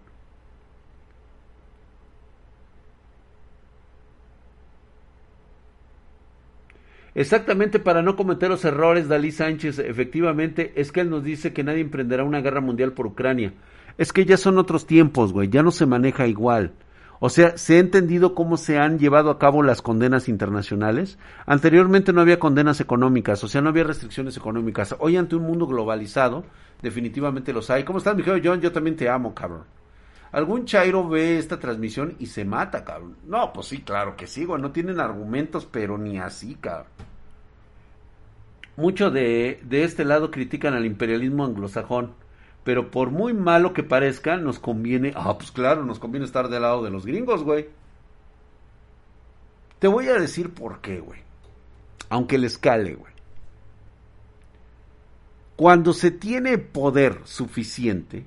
[7.15, 11.63] Exactamente para no cometer los errores, Dalí Sánchez, efectivamente, es que él nos dice que
[11.63, 13.53] nadie emprenderá una guerra mundial por Ucrania.
[13.97, 16.73] Es que ya son otros tiempos, güey, ya no se maneja igual.
[17.19, 21.17] O sea, se ha entendido cómo se han llevado a cabo las condenas internacionales.
[21.45, 24.95] Anteriormente no había condenas económicas, o sea, no había restricciones económicas.
[24.99, 26.43] Hoy ante un mundo globalizado,
[26.81, 27.83] definitivamente los hay.
[27.83, 28.61] ¿Cómo estás, mi querido John?
[28.61, 29.63] Yo también te amo, cabrón.
[30.31, 33.15] Algún chairo ve esta transmisión y se mata, cabrón.
[33.25, 34.61] No, pues sí, claro que sí, güey.
[34.61, 36.87] No tienen argumentos, pero ni así, cabrón.
[38.75, 42.11] Mucho de, de este lado critican al imperialismo anglosajón
[42.65, 46.63] pero por muy malo que parezca, nos conviene, ah, pues claro, nos conviene estar del
[46.63, 47.69] lado de los gringos, güey.
[49.77, 51.19] Te voy a decir por qué, güey.
[52.09, 53.13] Aunque les cale, güey.
[55.55, 58.25] Cuando se tiene poder suficiente,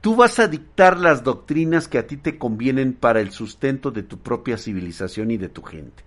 [0.00, 4.02] tú vas a dictar las doctrinas que a ti te convienen para el sustento de
[4.02, 6.04] tu propia civilización y de tu gente.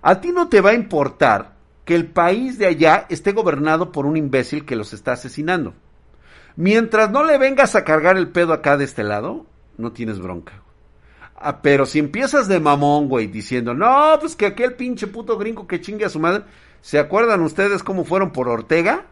[0.00, 4.06] A ti no te va a importar que el país de allá esté gobernado por
[4.06, 5.74] un imbécil que los está asesinando.
[6.56, 10.62] Mientras no le vengas a cargar el pedo acá de este lado, no tienes bronca.
[11.36, 15.66] Ah, pero si empiezas de mamón, güey, diciendo, no, pues que aquel pinche puto gringo
[15.66, 16.44] que chingue a su madre,
[16.82, 19.06] ¿se acuerdan ustedes cómo fueron por Ortega?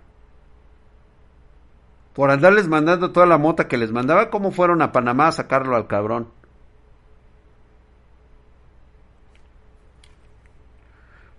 [2.13, 5.75] Por andarles mandando toda la mota que les mandaba, ¿cómo fueron a Panamá a sacarlo
[5.75, 6.29] al cabrón?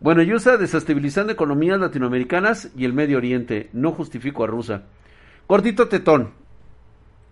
[0.02, 3.70] Bueno, y usa desestabilizando economías latinoamericanas y el Medio Oriente.
[3.74, 4.84] No justifico a Rusia.
[5.46, 6.32] Cortito tetón.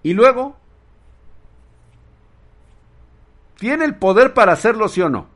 [0.03, 0.57] Y luego,
[3.57, 5.27] ¿tiene el poder para hacerlo, sí o no?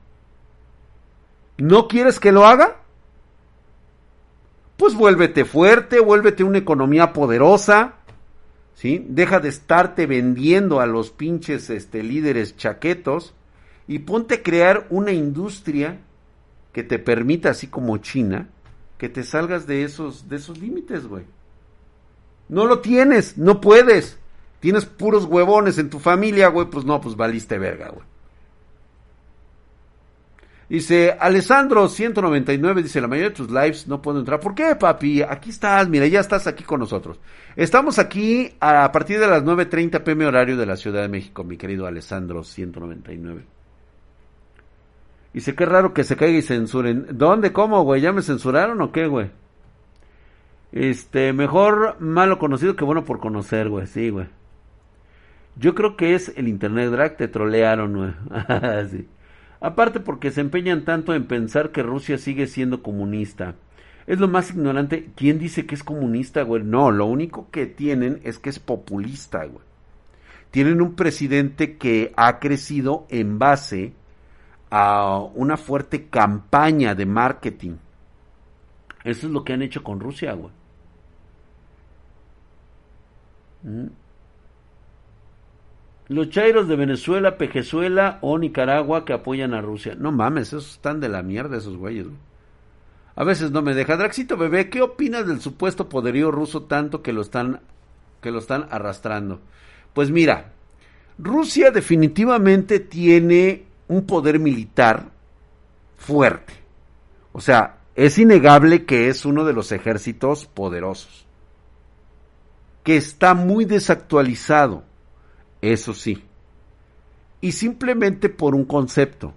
[1.57, 2.77] ¿No quieres que lo haga?
[4.77, 7.95] Pues vuélvete fuerte, vuélvete una economía poderosa,
[8.73, 9.05] ¿sí?
[9.07, 13.35] Deja de estarte vendiendo a los pinches este, líderes chaquetos
[13.87, 15.99] y ponte a crear una industria
[16.71, 18.49] que te permita, así como China,
[18.97, 21.25] que te salgas de esos, de esos límites, güey.
[22.49, 24.17] No lo tienes, no puedes.
[24.59, 28.05] Tienes puros huevones en tu familia, güey, pues no, pues valiste verga, güey.
[30.71, 34.39] Dice, Alessandro 199, dice, la mayoría de tus lives no puedo entrar.
[34.39, 35.21] ¿Por qué, papi?
[35.21, 37.19] Aquí estás, mira, ya estás aquí con nosotros.
[37.57, 41.57] Estamos aquí a partir de las 9.30 pm horario de la Ciudad de México, mi
[41.57, 43.43] querido Alessandro 199.
[45.33, 47.07] Dice, qué raro que se caiga y censuren.
[47.13, 47.53] ¿Dónde?
[47.53, 48.01] ¿Cómo, güey?
[48.01, 49.31] ¿Ya me censuraron o qué, güey?
[50.71, 53.87] Este, mejor malo conocido que bueno por conocer, güey.
[53.87, 54.27] Sí, güey.
[55.55, 58.11] Yo creo que es el Internet Drag, te trolearon, güey.
[58.89, 59.07] sí.
[59.59, 63.55] Aparte porque se empeñan tanto en pensar que Rusia sigue siendo comunista.
[64.07, 65.11] Es lo más ignorante.
[65.15, 66.63] ¿Quién dice que es comunista, güey?
[66.63, 69.63] No, lo único que tienen es que es populista, güey.
[70.49, 73.93] Tienen un presidente que ha crecido en base
[74.71, 77.75] a una fuerte campaña de marketing.
[79.03, 80.51] Eso es lo que han hecho con Rusia, güey.
[83.63, 83.87] Mm.
[86.07, 89.95] Los chairos de Venezuela, Pejezuela o Nicaragua que apoyan a Rusia.
[89.97, 92.07] No mames, esos están de la mierda esos güeyes.
[93.15, 93.97] A veces no me deja.
[93.97, 97.61] Draxito bebé, ¿qué opinas del supuesto poderío ruso tanto que lo están
[98.21, 99.39] que lo están arrastrando?
[99.93, 100.51] Pues mira,
[101.17, 105.11] Rusia definitivamente tiene un poder militar
[105.97, 106.53] fuerte.
[107.33, 111.25] O sea, es innegable que es uno de los ejércitos poderosos.
[112.85, 114.85] Que está muy desactualizado
[115.59, 116.23] eso sí.
[117.41, 119.33] Y simplemente por un concepto.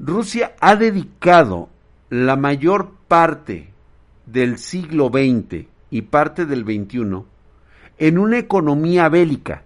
[0.00, 1.68] Rusia ha dedicado
[2.10, 3.68] la mayor parte
[4.26, 7.22] del siglo XX y parte del XXI
[7.98, 9.62] en una economía bélica.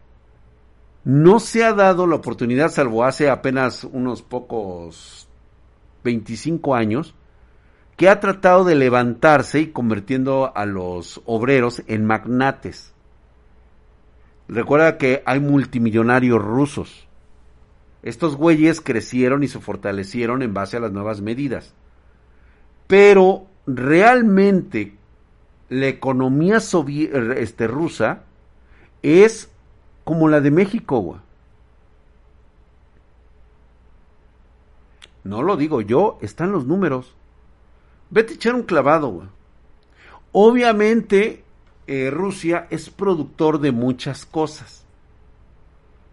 [1.08, 5.26] No se ha dado la oportunidad, salvo hace apenas unos pocos
[6.04, 7.14] 25 años,
[7.96, 12.92] que ha tratado de levantarse y convirtiendo a los obreros en magnates.
[14.48, 17.08] Recuerda que hay multimillonarios rusos.
[18.02, 21.72] Estos güeyes crecieron y se fortalecieron en base a las nuevas medidas.
[22.86, 24.94] Pero realmente
[25.70, 28.24] la economía este, rusa
[29.02, 29.50] es
[30.08, 31.20] como la de México, güey.
[35.22, 37.14] No lo digo yo, están los números.
[38.08, 39.28] Vete a echar un clavado, güey.
[40.32, 41.44] Obviamente
[41.86, 44.86] eh, Rusia es productor de muchas cosas.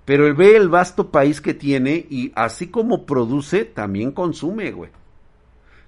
[0.04, 4.92] Pero él ve el vasto país que tiene y así como produce, también consume, güey.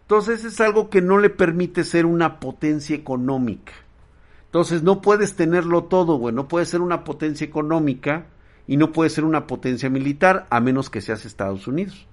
[0.04, 3.74] Entonces es algo que no le permite ser una potencia económica.
[4.58, 6.34] Entonces no puedes tenerlo todo, güey.
[6.34, 8.26] No puedes ser una potencia económica
[8.66, 12.08] y no puedes ser una potencia militar a menos que seas Estados Unidos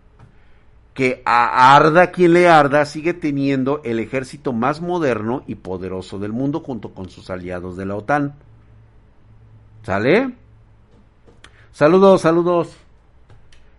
[0.93, 6.61] que arda quien le arda, sigue teniendo el ejército más moderno y poderoso del mundo
[6.61, 8.35] junto con sus aliados de la OTAN.
[9.83, 10.35] ¿Sale?
[11.73, 12.77] Saludos, saludos.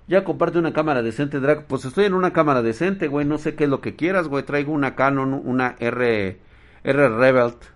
[0.08, 1.68] Ya comparte una cámara decente, Drag.
[1.68, 3.28] Pues estoy en una cámara decente, güey.
[3.28, 4.44] No sé qué es lo que quieras, güey.
[4.44, 6.40] Traigo una Canon, una R,
[6.84, 7.75] R Revelt.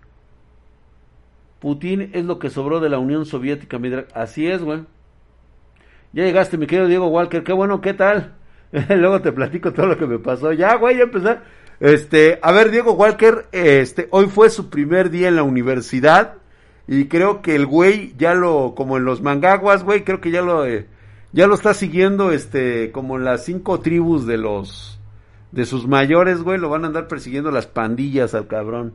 [1.60, 3.92] Putin es lo que sobró de la Unión Soviética, mi.
[4.14, 4.82] Así es, güey.
[6.14, 7.44] Ya llegaste, mi querido Diego Walker.
[7.44, 8.34] Qué bueno, ¿qué tal?
[8.90, 10.54] Luego te platico todo lo que me pasó.
[10.54, 11.44] Ya, güey, ya empezar.
[11.80, 16.36] Este, a ver, Diego Walker, este, hoy fue su primer día en la universidad
[16.88, 20.42] y creo que el güey ya lo, como en los mangaguas, güey, creo que ya
[20.42, 20.88] lo, eh,
[21.32, 25.00] ya lo está siguiendo, este, como las cinco tribus de los,
[25.52, 28.94] de sus mayores, güey, lo van a andar persiguiendo las pandillas al cabrón.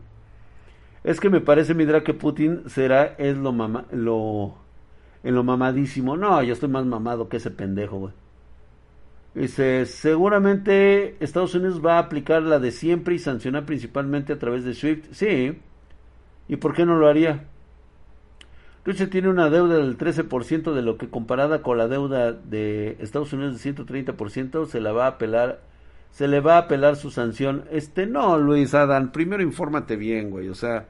[1.04, 4.54] Es que me parece, Midra, que Putin será, es lo mama, lo,
[5.22, 6.16] en lo mamadísimo.
[6.16, 8.14] No, yo estoy más mamado que ese pendejo, güey.
[9.34, 14.64] Dice, seguramente Estados Unidos va a aplicar la de siempre y sancionar principalmente a través
[14.64, 15.12] de SWIFT.
[15.12, 15.58] Sí.
[16.48, 17.44] ¿Y por qué no lo haría?
[18.84, 23.32] Rusia tiene una deuda del 13% de lo que comparada con la deuda de Estados
[23.32, 25.60] Unidos de 130% se la va a apelar
[26.10, 27.64] se le va a apelar su sanción.
[27.72, 30.86] Este no, Luis Adán, primero infórmate bien, güey, o sea,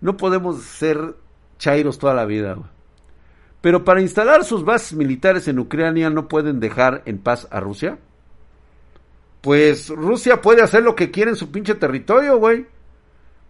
[0.00, 1.14] no podemos ser
[1.58, 2.68] chairos toda la vida, güey.
[3.60, 7.98] Pero para instalar sus bases militares en Ucrania no pueden dejar en paz a Rusia.
[9.40, 12.66] Pues Rusia puede hacer lo que quiere en su pinche territorio, güey.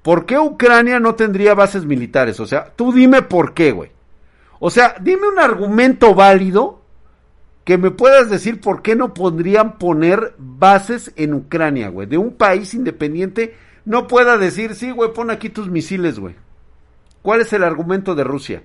[0.03, 2.41] ¿Por qué Ucrania no tendría bases militares?
[2.41, 3.91] O sea, tú dime por qué, güey.
[4.61, 6.83] O sea, dime un argumento válido
[7.65, 12.07] que me puedas decir por qué no podrían poner bases en Ucrania, güey.
[12.07, 13.55] De un país independiente
[13.85, 16.35] no pueda decir, sí, güey, pon aquí tus misiles, güey.
[17.23, 18.63] ¿Cuál es el argumento de Rusia?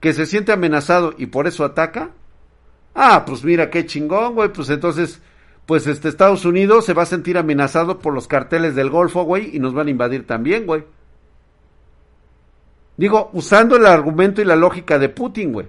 [0.00, 2.10] que se siente amenazado y por eso ataca,
[2.94, 5.20] ah, pues mira qué chingón, güey, pues entonces,
[5.66, 9.54] pues este Estados Unidos se va a sentir amenazado por los carteles del Golfo, güey,
[9.54, 10.84] y nos van a invadir también, güey.
[12.96, 15.66] Digo, usando el argumento y la lógica de Putin, güey.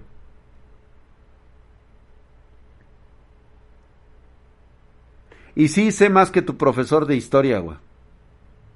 [5.55, 7.77] Y sí sé más que tu profesor de historia, güey.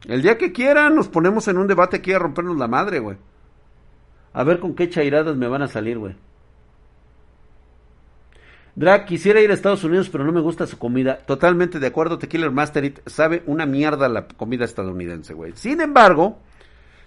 [0.08, 3.18] El día que quieran nos ponemos en un debate aquí a rompernos la madre, güey.
[4.34, 6.16] A ver con qué chairadas me van a salir, güey.
[8.76, 11.20] Drag, quisiera ir a Estados Unidos, pero no me gusta su comida.
[11.20, 15.54] Totalmente de acuerdo, Tequila Master sabe una mierda la comida estadounidense, güey.
[15.56, 16.39] Sin embargo,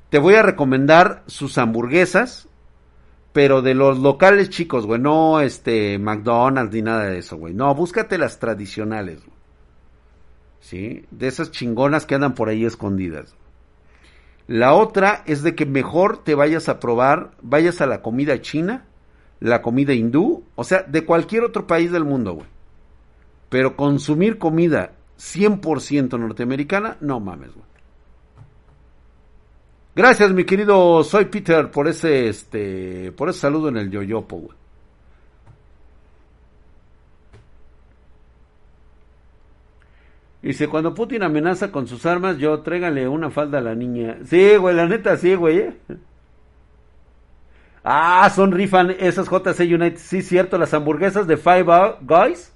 [0.09, 2.49] te voy a recomendar sus hamburguesas,
[3.33, 5.01] pero de los locales chicos, güey.
[5.01, 7.53] No este McDonald's ni nada de eso, güey.
[7.53, 9.36] No, búscate las tradicionales, güey.
[10.67, 11.05] ¿Sí?
[11.13, 13.37] De esas chingonas que andan por ahí escondidas.
[14.49, 18.85] La otra es de que mejor te vayas a probar, vayas a la comida china
[19.41, 22.47] la comida hindú, o sea, de cualquier otro país del mundo, güey.
[23.49, 27.67] Pero consumir comida 100% norteamericana, no mames, güey.
[29.95, 34.57] Gracias, mi querido Soy Peter, por ese, este, por ese saludo en el yoyopo, güey.
[40.47, 44.19] Dice, cuando Putin amenaza con sus armas, yo trégale una falda a la niña.
[44.27, 45.59] Sí, güey, la neta, sí, güey.
[45.59, 45.77] ¿eh?
[47.83, 49.97] Ah, son rifan esas JC United.
[49.97, 52.53] Sí, cierto, las hamburguesas de Five Guys.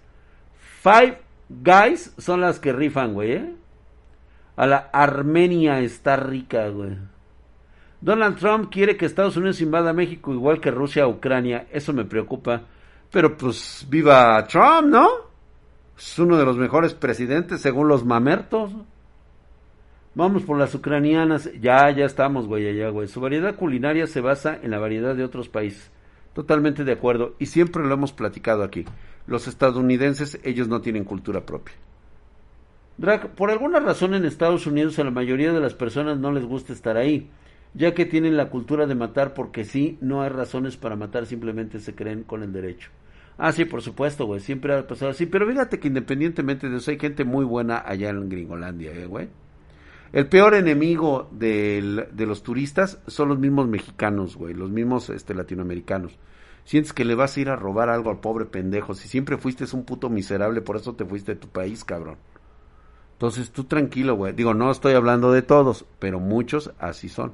[0.84, 1.18] Five
[1.48, 3.32] Guys son las que rifan, güey.
[3.32, 3.54] ¿eh?
[4.54, 6.96] A la Armenia está rica, güey.
[8.00, 11.66] Donald Trump quiere que Estados Unidos invada México igual que Rusia a Ucrania.
[11.72, 12.62] Eso me preocupa.
[13.10, 15.29] Pero pues viva Trump, ¿no?
[16.00, 18.72] Es uno de los mejores presidentes según los mamertos.
[20.14, 21.50] Vamos por las ucranianas.
[21.60, 23.06] Ya, ya estamos, güey, allá, güey.
[23.06, 25.90] Su variedad culinaria se basa en la variedad de otros países.
[26.32, 27.34] Totalmente de acuerdo.
[27.38, 28.86] Y siempre lo hemos platicado aquí.
[29.26, 31.74] Los estadounidenses, ellos no tienen cultura propia.
[32.96, 36.46] Drag, por alguna razón en Estados Unidos a la mayoría de las personas no les
[36.46, 37.28] gusta estar ahí,
[37.74, 41.78] ya que tienen la cultura de matar porque sí, no hay razones para matar, simplemente
[41.78, 42.90] se creen con el derecho.
[43.42, 46.90] Ah, sí, por supuesto, güey, siempre ha pasado así, pero fíjate que independientemente de eso
[46.90, 49.30] hay gente muy buena allá en Gringolandia, ¿eh, güey.
[50.12, 56.18] El peor enemigo de los turistas son los mismos mexicanos, güey, los mismos este, latinoamericanos.
[56.64, 58.92] Sientes que le vas a ir a robar algo al pobre pendejo.
[58.92, 62.18] Si siempre fuiste un puto miserable, por eso te fuiste de tu país, cabrón.
[63.12, 64.34] Entonces tú tranquilo, güey.
[64.34, 67.32] Digo, no estoy hablando de todos, pero muchos así son.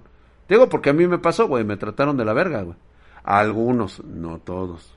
[0.49, 1.65] Digo, porque a mí me pasó, güey.
[1.65, 2.77] Me trataron de la verga, güey.
[3.25, 4.96] algunos, no todos.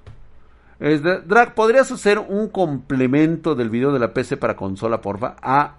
[0.79, 5.35] Es Drag, ¿podrías hacer un complemento del video de la PC para consola, porfa?
[5.41, 5.75] Ah,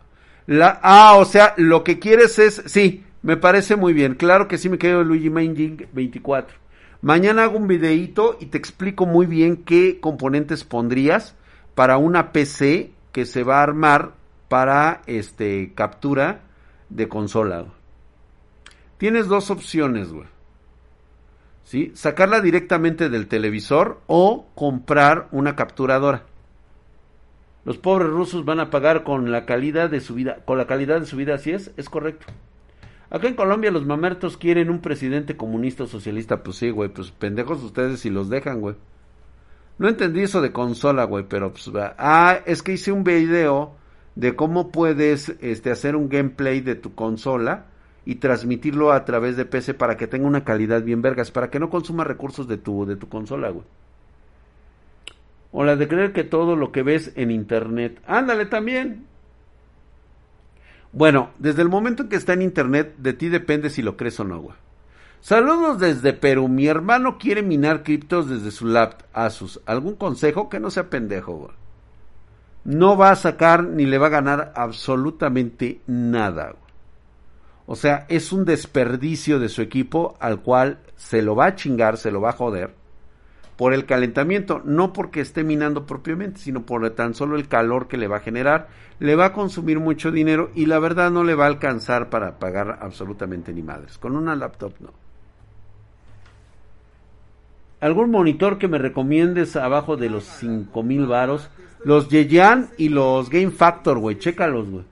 [0.46, 4.14] la, ah, o sea, lo que quieres es, sí, me parece muy bien.
[4.14, 6.58] Claro que sí me quedo Luigi Manjing 24.
[7.00, 11.34] Mañana hago un videito y te explico muy bien qué componentes pondrías
[11.74, 14.12] para una PC que se va a armar
[14.48, 16.42] para este captura
[16.90, 17.64] de consola.
[18.98, 20.26] Tienes dos opciones, güey.
[21.70, 21.92] ¿Sí?
[21.94, 26.24] Sacarla directamente del televisor o comprar una capturadora.
[27.64, 30.98] Los pobres rusos van a pagar con la calidad de su vida, con la calidad
[30.98, 32.26] de su vida, así es, es correcto.
[33.08, 37.12] Acá en Colombia los mamertos quieren un presidente comunista o socialista, pues sí, güey, pues
[37.12, 38.74] pendejos ustedes si los dejan, güey.
[39.78, 43.76] No entendí eso de consola, güey, pero pues ah, es que hice un video
[44.16, 47.66] de cómo puedes este hacer un gameplay de tu consola
[48.04, 51.60] y transmitirlo a través de PC para que tenga una calidad bien vergas, para que
[51.60, 53.64] no consuma recursos de tu de tu consola, güey.
[55.52, 58.00] O la de creer que todo lo que ves en internet.
[58.06, 59.06] Ándale también.
[60.92, 64.18] Bueno, desde el momento en que está en internet, de ti depende si lo crees
[64.20, 64.56] o no, güey.
[65.20, 66.48] Saludos desde Perú.
[66.48, 69.60] Mi hermano quiere minar criptos desde su lab Asus.
[69.66, 70.48] ¿Algún consejo?
[70.48, 71.52] Que no sea pendejo, güey.
[72.64, 76.69] No va a sacar ni le va a ganar absolutamente nada, güey.
[77.72, 81.98] O sea, es un desperdicio de su equipo al cual se lo va a chingar,
[81.98, 82.74] se lo va a joder
[83.56, 87.96] por el calentamiento, no porque esté minando propiamente, sino por tan solo el calor que
[87.96, 88.66] le va a generar,
[88.98, 92.40] le va a consumir mucho dinero y la verdad no le va a alcanzar para
[92.40, 93.98] pagar absolutamente ni madres.
[93.98, 94.90] Con una laptop no.
[97.78, 101.50] ¿Algún monitor que me recomiendes abajo de los 5000 varos?
[101.84, 104.89] Los Yeyan y los Game Factor, güey, chécalos, güey.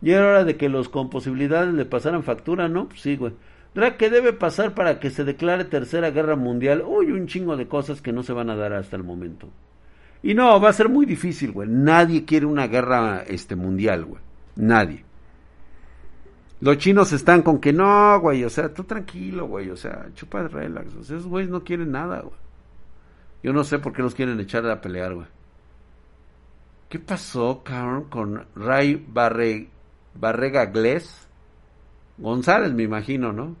[0.00, 2.88] Ya era hora de que los con posibilidades le pasaran factura, ¿no?
[2.88, 3.32] Pues sí, güey.
[3.98, 6.82] ¿qué debe pasar para que se declare tercera guerra mundial?
[6.86, 9.48] Uy, un chingo de cosas que no se van a dar hasta el momento.
[10.22, 11.68] Y no, va a ser muy difícil, güey.
[11.68, 14.22] Nadie quiere una guerra este, mundial, güey.
[14.56, 15.04] Nadie.
[16.60, 18.44] Los chinos están con que no, güey.
[18.44, 19.70] O sea, tú tranquilo, güey.
[19.70, 20.94] O sea, chupa de relax.
[20.94, 22.38] Esos güeyes no quieren nada, güey.
[23.42, 25.26] Yo no sé por qué los quieren echar a pelear, güey.
[26.90, 29.68] ¿Qué pasó, cabrón, con Ray Barre,
[30.14, 31.28] Barrega Glés?
[32.18, 33.56] González, me imagino, ¿no?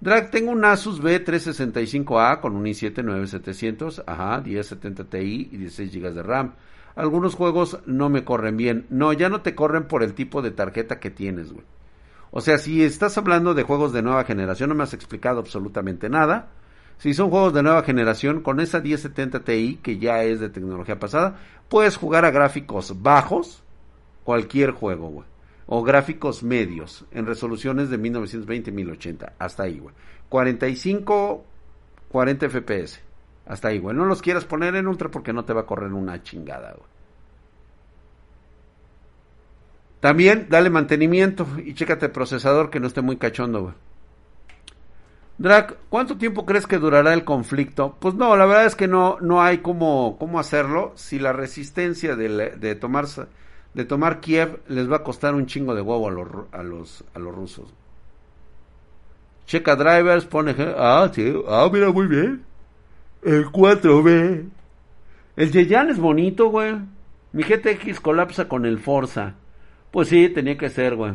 [0.00, 6.12] Drag, tengo un Asus B365A con un i7 9700, ajá, 1070 Ti y 16 GB
[6.12, 6.54] de RAM.
[6.96, 8.86] algunos juegos no me corren bien.
[8.90, 11.64] No, ya no te corren por el tipo de tarjeta que tienes, güey.
[12.32, 16.08] O sea, si estás hablando de juegos de nueva generación, no me has explicado absolutamente
[16.08, 16.48] nada.
[16.98, 20.98] Si son juegos de nueva generación, con esa 1070 Ti, que ya es de tecnología
[20.98, 21.36] pasada,
[21.68, 23.62] puedes jugar a gráficos bajos,
[24.24, 25.31] cualquier juego, güey.
[25.74, 29.32] O gráficos medios, en resoluciones de 1920-1080.
[29.38, 29.94] Hasta ahí, güey.
[30.28, 31.46] 45,
[32.10, 33.00] 40 FPS.
[33.46, 33.96] Hasta ahí, güey.
[33.96, 36.90] No los quieras poner en ultra porque no te va a correr una chingada, güey.
[40.00, 43.74] También dale mantenimiento y chécate el procesador que no esté muy cachondo, güey.
[45.38, 47.96] Drac, ¿cuánto tiempo crees que durará el conflicto?
[47.98, 52.14] Pues no, la verdad es que no, no hay cómo, cómo hacerlo si la resistencia
[52.14, 52.74] de, de,
[53.74, 57.04] de tomar Kiev les va a costar un chingo de huevo a los, a los,
[57.14, 57.72] a los rusos.
[59.46, 60.54] Checa drivers, pone...
[60.76, 62.44] Ah, sí, ah, mira, muy bien.
[63.22, 64.48] El 4B.
[65.36, 66.74] El Yeyan es bonito, güey.
[67.32, 69.34] Mi GTX colapsa con el Forza.
[69.90, 71.14] Pues sí, tenía que ser, güey.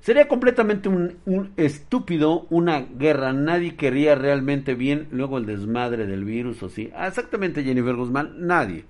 [0.00, 3.32] Sería completamente un, estúpido una guerra.
[3.32, 6.90] Nadie quería realmente bien luego el desmadre del virus o sí.
[6.94, 8.46] Ah, exactamente, Jennifer Guzmán.
[8.46, 8.84] Nadie.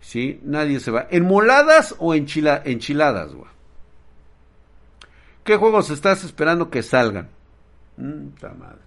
[0.00, 1.06] Sí, nadie se va.
[1.10, 3.50] ¿Enmoladas o enchila, enchiladas, güey?
[5.44, 7.28] ¿Qué juegos estás esperando que salgan?
[7.96, 8.28] Mm,
[8.58, 8.80] madre.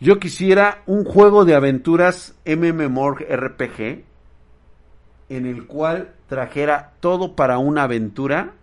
[0.00, 4.04] Yo quisiera un juego de aventuras MMORG RPG
[5.28, 8.54] en el cual trajera todo para una aventura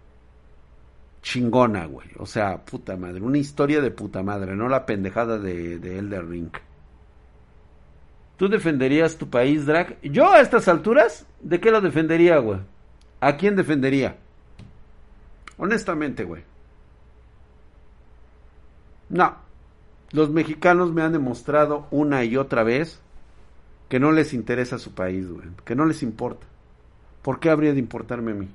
[1.21, 2.07] chingona, güey.
[2.17, 3.21] O sea, puta madre.
[3.21, 6.51] Una historia de puta madre, no la pendejada de, de Elder Ring.
[8.41, 10.01] ¿Tú defenderías tu país, Drag?
[10.01, 12.57] Yo a estas alturas, ¿de qué lo defendería, güey?
[13.19, 14.17] ¿A quién defendería?
[15.57, 16.41] Honestamente, güey.
[19.09, 19.35] No.
[20.09, 22.99] Los mexicanos me han demostrado una y otra vez
[23.89, 25.47] que no les interesa su país, güey.
[25.63, 26.47] Que no les importa.
[27.21, 28.49] ¿Por qué habría de importarme a mí?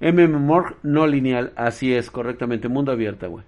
[0.00, 3.44] MMORG no lineal, así es, correctamente, mundo abierto, güey.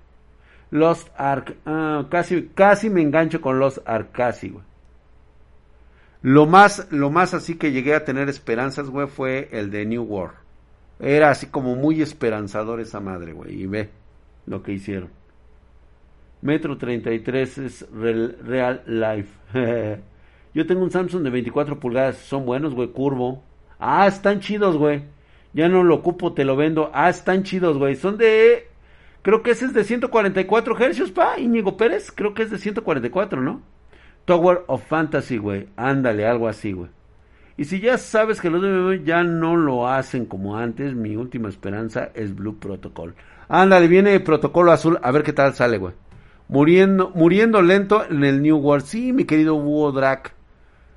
[0.71, 4.65] Lost Ark, ah, casi, casi me engancho con Lost Ark, casi, güey.
[6.23, 10.03] Lo más, lo más así que llegué a tener esperanzas, güey, fue el de New
[10.03, 10.37] World.
[10.99, 13.91] Era así como muy esperanzador esa madre, güey, y ve
[14.47, 15.11] lo que hicieron.
[16.43, 19.31] Metro 33 es real, real life.
[20.55, 23.43] Yo tengo un Samsung de 24 pulgadas, son buenos, güey, curvo.
[23.79, 25.03] Ah, están chidos, güey.
[25.53, 26.91] Ya no lo ocupo, te lo vendo.
[26.93, 27.97] Ah, están chidos, güey.
[27.97, 28.69] Son de.
[29.23, 31.39] Creo que ese es de 144 hercios, pa.
[31.39, 32.11] Íñigo Pérez.
[32.13, 33.63] Creo que es de 144, ¿no?
[34.25, 35.69] Tower of Fantasy, güey.
[35.77, 36.91] Ándale, algo así, güey.
[37.57, 41.51] Y si ya sabes que los de ya no lo hacen como antes, mi última
[41.51, 43.15] esperanza es Blue Protocol.
[43.49, 45.93] Ándale, viene el protocolo azul, a ver qué tal sale, güey.
[46.49, 48.87] Muriendo, muriendo lento en el New World.
[48.87, 50.35] Sí, mi querido Búho Drac.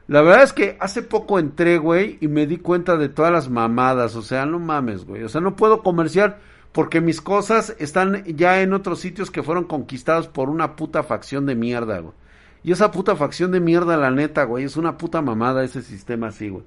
[0.07, 3.49] La verdad es que hace poco entré, güey, y me di cuenta de todas las
[3.49, 4.15] mamadas.
[4.15, 5.24] O sea, no mames, güey.
[5.24, 6.39] O sea, no puedo comerciar
[6.74, 11.45] porque mis cosas están ya en otros sitios que fueron conquistados por una puta facción
[11.45, 12.15] de mierda, güey.
[12.63, 16.28] Y esa puta facción de mierda, la neta, güey, es una puta mamada ese sistema
[16.28, 16.63] así, güey.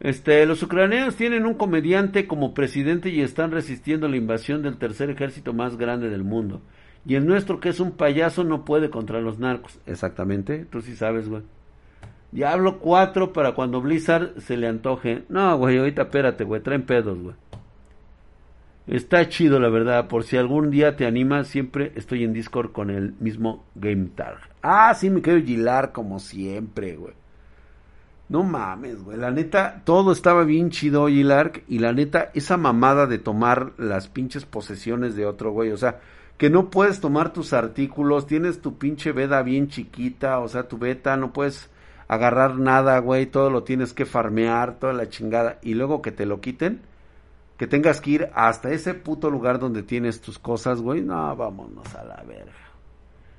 [0.00, 5.10] Este, los ucranianos tienen un comediante como presidente y están resistiendo la invasión del tercer
[5.10, 6.60] ejército más grande del mundo.
[7.06, 9.78] Y el nuestro, que es un payaso, no puede contra los narcos.
[9.86, 11.42] Exactamente, tú sí sabes, güey.
[12.30, 15.24] Diablo 4 para cuando Blizzard se le antoje.
[15.28, 17.34] No, güey, ahorita espérate, güey, traen pedos, güey.
[18.86, 20.08] Está chido, la verdad.
[20.08, 24.38] Por si algún día te animas, siempre estoy en Discord con el mismo Game Tag.
[24.62, 27.14] Ah, sí, me quiero gilar como siempre, güey.
[28.30, 29.18] No mames, güey.
[29.18, 31.64] La neta, todo estaba bien chido, Gilark.
[31.68, 35.70] Y la neta, esa mamada de tomar las pinches posesiones de otro, güey.
[35.70, 36.00] O sea,
[36.38, 40.78] que no puedes tomar tus artículos, tienes tu pinche veda bien chiquita, o sea, tu
[40.78, 41.68] beta, no puedes
[42.08, 46.26] agarrar nada, güey, todo lo tienes que farmear, toda la chingada, y luego que te
[46.26, 46.80] lo quiten,
[47.58, 51.94] que tengas que ir hasta ese puto lugar donde tienes tus cosas, güey, no, vámonos
[51.94, 52.52] a la verga.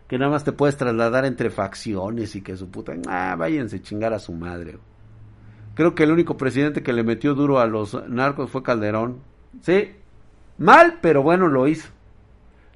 [0.08, 4.14] Que nada más te puedes trasladar entre facciones y que su puta, ah, váyanse chingar
[4.14, 4.78] a su madre.
[5.76, 9.20] Creo que el único presidente que le metió duro a los narcos fue Calderón.
[9.62, 9.92] Sí,
[10.58, 11.90] mal, pero bueno, lo hizo.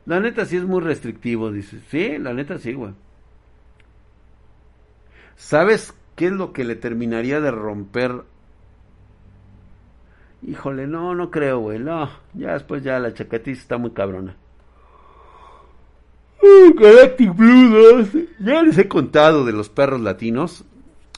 [0.05, 1.79] La neta sí es muy restrictivo, dice.
[1.89, 2.93] Sí, la neta sí, güey.
[5.35, 8.23] ¿Sabes qué es lo que le terminaría de romper?
[10.41, 11.79] Híjole, no, no creo, güey.
[11.79, 14.35] No, ya después ya la chaquetita está muy cabrona.
[16.75, 18.09] Galactic Blue 2.
[18.39, 20.65] Ya les he contado de los perros latinos.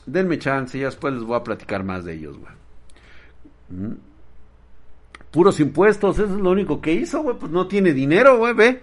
[0.06, 2.54] Denme chance, ya después les voy a platicar más de ellos, güey.
[3.70, 3.96] Mm
[5.36, 8.82] puros impuestos, eso es lo único que hizo, güey, pues no tiene dinero, güey, ve.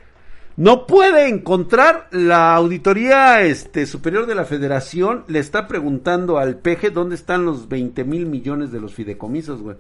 [0.57, 5.25] No puede encontrar la auditoría este, superior de la federación.
[5.29, 9.77] Le está preguntando al peje dónde están los 20 mil millones de los fideicomisos, güey.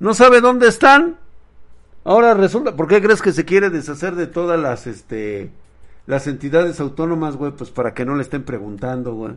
[0.00, 1.16] No sabe dónde están.
[2.04, 5.50] Ahora resulta, ¿por qué crees que se quiere deshacer de todas las, este,
[6.06, 7.52] las entidades autónomas, güey?
[7.52, 9.34] Pues para que no le estén preguntando, güey.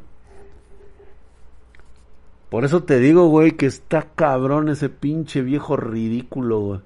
[2.50, 6.80] Por eso te digo, güey, que está cabrón ese pinche viejo ridículo, güey.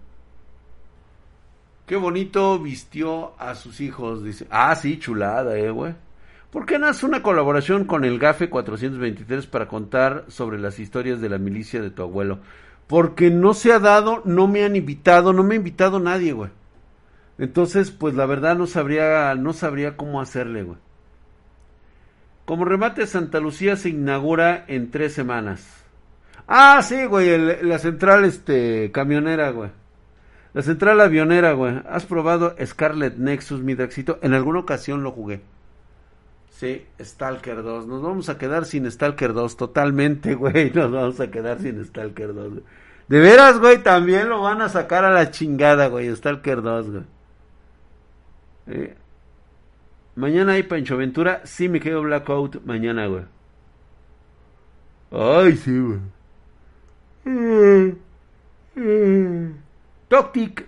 [1.90, 4.46] Qué bonito vistió a sus hijos, dice.
[4.52, 5.96] Ah, sí, chulada, eh, güey.
[6.52, 11.20] ¿Por qué no hace una colaboración con el GAFE 423 para contar sobre las historias
[11.20, 12.42] de la milicia de tu abuelo?
[12.86, 16.52] Porque no se ha dado, no me han invitado, no me ha invitado nadie, güey.
[17.40, 20.78] Entonces, pues la verdad no sabría, no sabría cómo hacerle, güey.
[22.46, 25.84] Como remate, Santa Lucía se inaugura en tres semanas.
[26.48, 29.72] Ah, sí, güey, la central, este, camionera, güey.
[30.54, 31.82] La central avionera, güey.
[31.88, 34.18] ¿Has probado Scarlet Nexus, mi Draxito?
[34.22, 35.42] En alguna ocasión lo jugué.
[36.50, 37.88] Sí, Stalker 2.
[37.88, 39.58] Nos vamos a quedar sin Stalker 2.
[39.58, 40.72] Totalmente, güey.
[40.72, 42.54] Nos vamos a quedar sin Stalker 2.
[43.08, 43.84] De veras, güey.
[43.84, 46.14] También lo van a sacar a la chingada, güey.
[46.16, 47.04] Stalker 2, güey.
[50.16, 51.42] Mañana hay Pancho Ventura.
[51.46, 53.24] Sí, me quedo Blackout mañana, güey.
[55.12, 56.00] Ay, sí, güey.
[57.26, 58.09] Mm.
[60.10, 60.66] Toctic.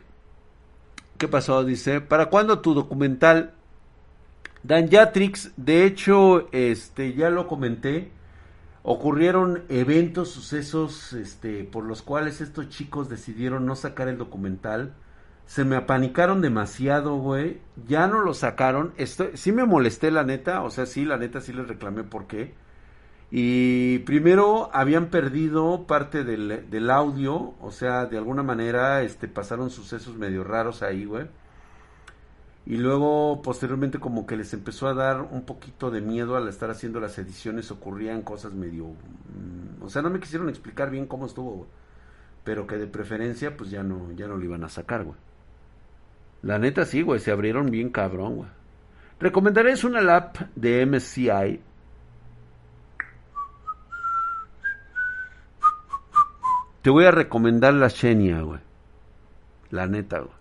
[1.18, 1.64] ¿Qué pasó?
[1.64, 3.54] Dice, ¿para cuándo tu documental?
[4.64, 8.12] Dan Yatrix, de hecho, este, ya lo comenté,
[8.84, 14.94] ocurrieron eventos, sucesos, este, por los cuales estos chicos decidieron no sacar el documental.
[15.48, 17.60] Se me apanicaron demasiado, güey.
[17.88, 18.94] Ya no lo sacaron.
[18.98, 20.62] Estoy, sí me molesté, la neta.
[20.62, 22.54] O sea, sí, la neta sí les reclamé por qué.
[23.34, 29.70] Y primero habían perdido parte del, del, audio, o sea, de alguna manera este, pasaron
[29.70, 31.28] sucesos medio raros ahí, güey.
[32.66, 36.70] Y luego, posteriormente, como que les empezó a dar un poquito de miedo al estar
[36.70, 38.88] haciendo las ediciones, ocurrían cosas medio...
[38.88, 41.70] Mm, o sea, no me quisieron explicar bien cómo estuvo, güey.
[42.44, 45.18] Pero que de preferencia, pues ya no, ya no lo iban a sacar, güey.
[46.42, 48.50] La neta sí, güey, se abrieron bien cabrón, güey.
[49.20, 51.62] Recomendaré es una lap de MCI
[56.82, 58.60] Te voy a recomendar la Xenia, güey.
[59.70, 60.34] La neta, güey.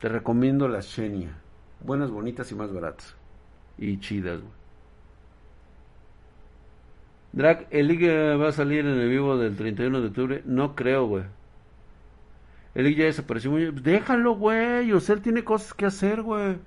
[0.00, 1.38] Te recomiendo la Xenia.
[1.80, 3.16] Buenas, bonitas y más baratas.
[3.78, 4.52] Y chidas, güey.
[7.32, 10.42] Drag, ¿el Liga va a salir en el vivo del 31 de octubre?
[10.44, 11.24] No creo, güey.
[12.74, 13.70] El Liga ya desapareció muy...
[13.70, 14.92] Déjalo, güey.
[14.92, 16.58] O sea, él tiene cosas que hacer, güey.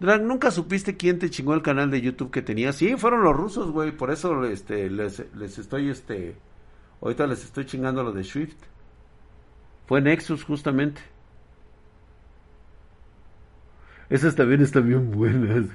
[0.00, 2.72] Drag, ¿nunca supiste quién te chingó el canal de YouTube que tenía?
[2.72, 3.92] Sí, fueron los rusos, güey.
[3.92, 6.34] Por eso este, les, les estoy, este
[7.04, 8.56] Ahorita les estoy chingando lo de Swift.
[9.86, 11.02] Fue Nexus justamente.
[14.08, 15.66] Esas también están bien buenas.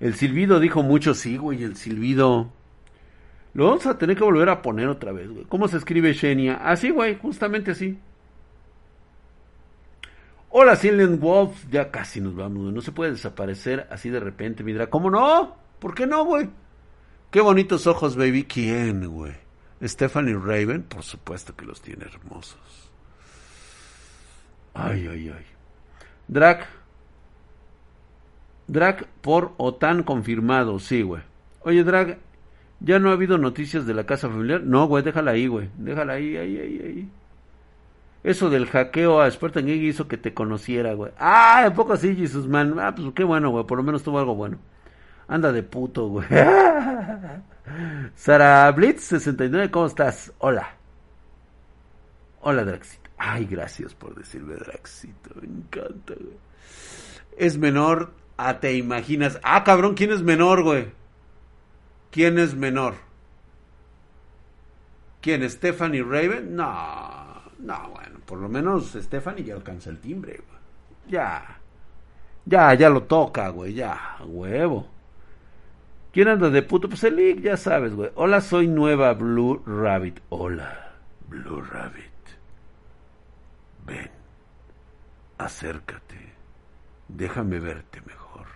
[0.00, 2.50] El silbido dijo mucho, sí, güey, el silbido.
[3.52, 5.44] Lo vamos a tener que volver a poner otra vez, güey.
[5.44, 6.54] ¿Cómo se escribe Xenia?
[6.54, 7.98] Así, güey, justamente así.
[10.54, 14.88] Hola Silent Wolf, ya casi nos vamos, no se puede desaparecer así de repente, Midra.
[14.88, 15.56] ¿Cómo no?
[15.78, 16.50] ¿Por qué no, güey?
[17.30, 18.44] Qué bonitos ojos, baby.
[18.44, 19.32] ¿Quién, güey?
[19.82, 22.90] Stephanie Raven, por supuesto que los tiene hermosos.
[24.74, 25.46] Ay, ay, ay.
[26.28, 26.68] Drac.
[28.66, 31.22] Drac por OTAN confirmado, sí, güey.
[31.60, 32.18] Oye, Drag,
[32.80, 34.62] ¿ya no ha habido noticias de la casa familiar?
[34.62, 35.70] No, güey, déjala ahí, güey.
[35.78, 37.08] Déjala ahí, ahí, ahí, ahí.
[38.24, 41.12] Eso del hackeo a Spartan Geek hizo que te conociera, güey.
[41.18, 42.78] Ah, un poco así, Jesus Man.
[42.78, 43.66] Ah, pues qué bueno, güey.
[43.66, 44.58] Por lo menos tuvo algo bueno.
[45.26, 46.28] Anda de puto, güey.
[48.14, 50.32] Sara Blitz 69, ¿cómo estás?
[50.38, 50.76] Hola.
[52.42, 53.10] Hola, Draxito.
[53.16, 55.30] Ay, gracias por decirme Draxito.
[55.40, 56.36] Me encanta, güey.
[57.36, 59.40] Es menor a te imaginas.
[59.42, 60.92] Ah, cabrón, ¿quién es menor, güey?
[62.10, 62.94] ¿Quién es menor?
[65.20, 65.48] ¿Quién?
[65.48, 66.56] ¿Stephanie Raven?
[66.56, 67.21] No.
[67.62, 70.40] No, bueno, por lo menos Stephanie ya alcanza el timbre.
[71.08, 71.58] Ya.
[72.44, 74.88] Ya, ya lo toca, güey, ya, huevo.
[76.12, 76.88] ¿Quién anda de puto?
[76.88, 78.10] Pues el ya sabes, güey.
[78.16, 80.20] Hola, soy nueva Blue Rabbit.
[80.28, 80.92] Hola,
[81.28, 82.10] Blue Rabbit.
[83.86, 84.10] Ven,
[85.38, 86.34] acércate.
[87.08, 88.46] Déjame verte mejor.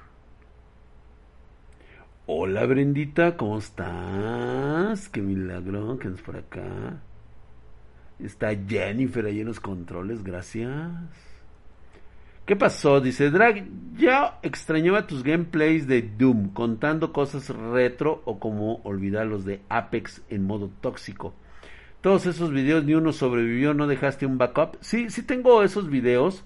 [2.26, 5.08] Hola, Brendita, ¿cómo estás?
[5.08, 7.00] Qué milagro que es por acá.
[8.18, 10.72] Está Jennifer ahí en los controles, gracias.
[12.46, 13.00] ¿Qué pasó?
[13.00, 19.44] Dice Drag, ya extrañaba tus gameplays de Doom, contando cosas retro o como olvidar los
[19.44, 21.34] de Apex en modo tóxico.
[22.00, 24.76] Todos esos videos ni uno sobrevivió, no dejaste un backup.
[24.80, 26.44] Sí, sí tengo esos videos.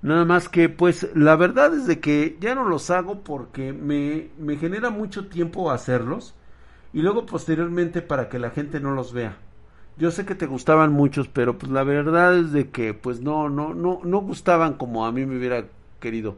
[0.00, 4.30] Nada más que, pues, la verdad es de que ya no los hago porque me,
[4.38, 6.34] me genera mucho tiempo hacerlos.
[6.94, 9.36] Y luego posteriormente para que la gente no los vea.
[9.96, 13.48] Yo sé que te gustaban muchos, pero pues la verdad es de que pues no,
[13.48, 15.66] no, no, no gustaban como a mí me hubiera
[16.00, 16.36] querido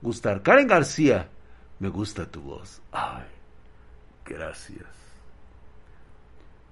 [0.00, 0.42] gustar.
[0.42, 1.28] Karen García,
[1.78, 2.80] me gusta tu voz.
[2.92, 3.26] Ay,
[4.24, 4.86] gracias.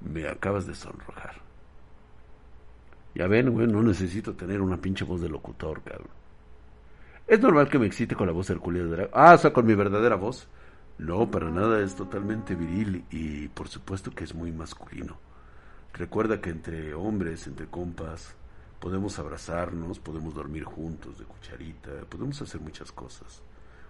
[0.01, 1.45] Me acabas de sonrojar.
[3.15, 6.09] Ya ven, güey, no necesito tener una pinche voz de locutor, cabrón.
[7.27, 9.75] Es normal que me excite con la voz hercúlea de Ah, o sea, con mi
[9.75, 10.49] verdadera voz.
[10.99, 15.19] No, para nada, es totalmente viril y por supuesto que es muy masculino.
[15.95, 18.35] Recuerda que entre hombres, entre compas,
[18.81, 23.43] podemos abrazarnos, podemos dormir juntos de cucharita, podemos hacer muchas cosas.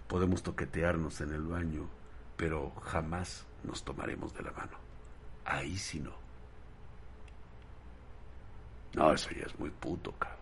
[0.07, 1.89] Podemos toquetearnos en el baño,
[2.37, 4.77] pero jamás nos tomaremos de la mano.
[5.45, 6.13] Ahí sí no.
[8.93, 10.39] No, eso ya es muy puto, cabrón.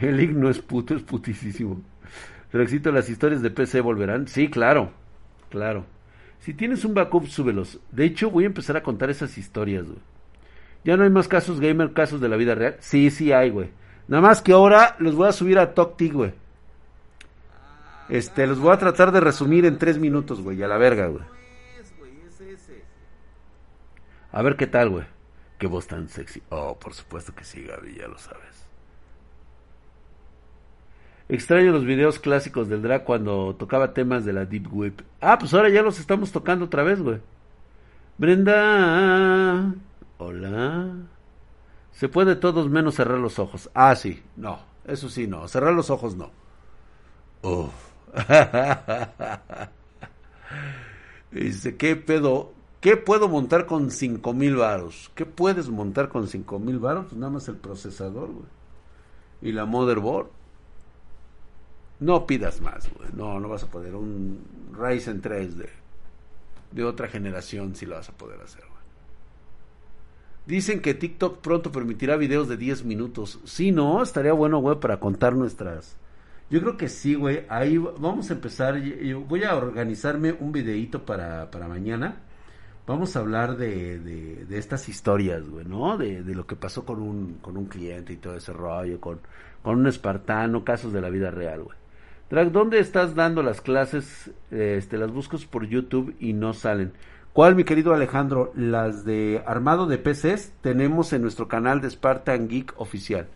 [0.00, 1.80] El no es puto, es putísimo.
[2.52, 4.28] éxito las historias de PC volverán.
[4.28, 4.92] Sí, claro,
[5.48, 5.95] claro.
[6.40, 7.80] Si tienes un backup, súbelos.
[7.90, 9.98] De hecho, voy a empezar a contar esas historias, güey.
[10.84, 12.76] Ya no hay más casos gamer, casos de la vida real.
[12.80, 13.70] Sí, sí hay, güey.
[14.06, 16.32] Nada más que ahora los voy a subir a TokTik, güey.
[18.08, 20.62] Este, los voy a tratar de resumir en tres minutos, güey.
[20.62, 21.24] A la verga, güey.
[24.30, 25.04] A ver qué tal, güey.
[25.58, 26.42] Qué voz tan sexy.
[26.50, 28.65] Oh, por supuesto que sí, Gaby, ya lo sabes.
[31.28, 35.00] Extraño los videos clásicos del drag cuando tocaba temas de la Deep Whip.
[35.20, 37.18] Ah, pues ahora ya los estamos tocando otra vez, güey.
[38.16, 39.74] Brenda.
[40.18, 40.94] Hola.
[41.90, 43.68] Se puede todos menos cerrar los ojos.
[43.74, 44.22] Ah, sí.
[44.36, 44.60] No.
[44.86, 45.48] Eso sí, no.
[45.48, 46.30] Cerrar los ojos no.
[47.42, 47.72] Uf.
[51.32, 52.52] Dice, ¿qué pedo?
[52.80, 55.10] ¿Qué puedo montar con cinco mil varos?
[55.16, 57.06] ¿Qué puedes montar con cinco mil varos?
[57.06, 58.46] Pues nada más el procesador, güey.
[59.42, 60.28] Y la motherboard.
[62.00, 63.08] No pidas más, güey.
[63.14, 63.94] No, no vas a poder.
[63.94, 64.40] Un
[64.72, 65.70] Ryzen 3 de,
[66.72, 68.76] de otra generación si lo vas a poder hacer, güey.
[70.46, 73.40] Dicen que TikTok pronto permitirá videos de 10 minutos.
[73.44, 75.96] Sí, no, estaría bueno, güey, para contar nuestras.
[76.50, 77.44] Yo creo que sí, güey.
[77.48, 78.80] Ahí vamos a empezar.
[79.26, 82.22] Voy a organizarme un videito para, para mañana.
[82.86, 85.98] Vamos a hablar de, de, de estas historias, güey, ¿no?
[85.98, 89.18] De, de, lo que pasó con un, con un cliente y todo ese rollo, con,
[89.62, 91.76] con un espartano, casos de la vida real, güey.
[92.28, 94.32] Drag, ¿dónde estás dando las clases?
[94.50, 96.92] Este, las buscas por YouTube y no salen.
[97.32, 98.50] ¿Cuál, mi querido Alejandro?
[98.56, 103.28] Las de armado de PCs tenemos en nuestro canal de Spartan Geek oficial.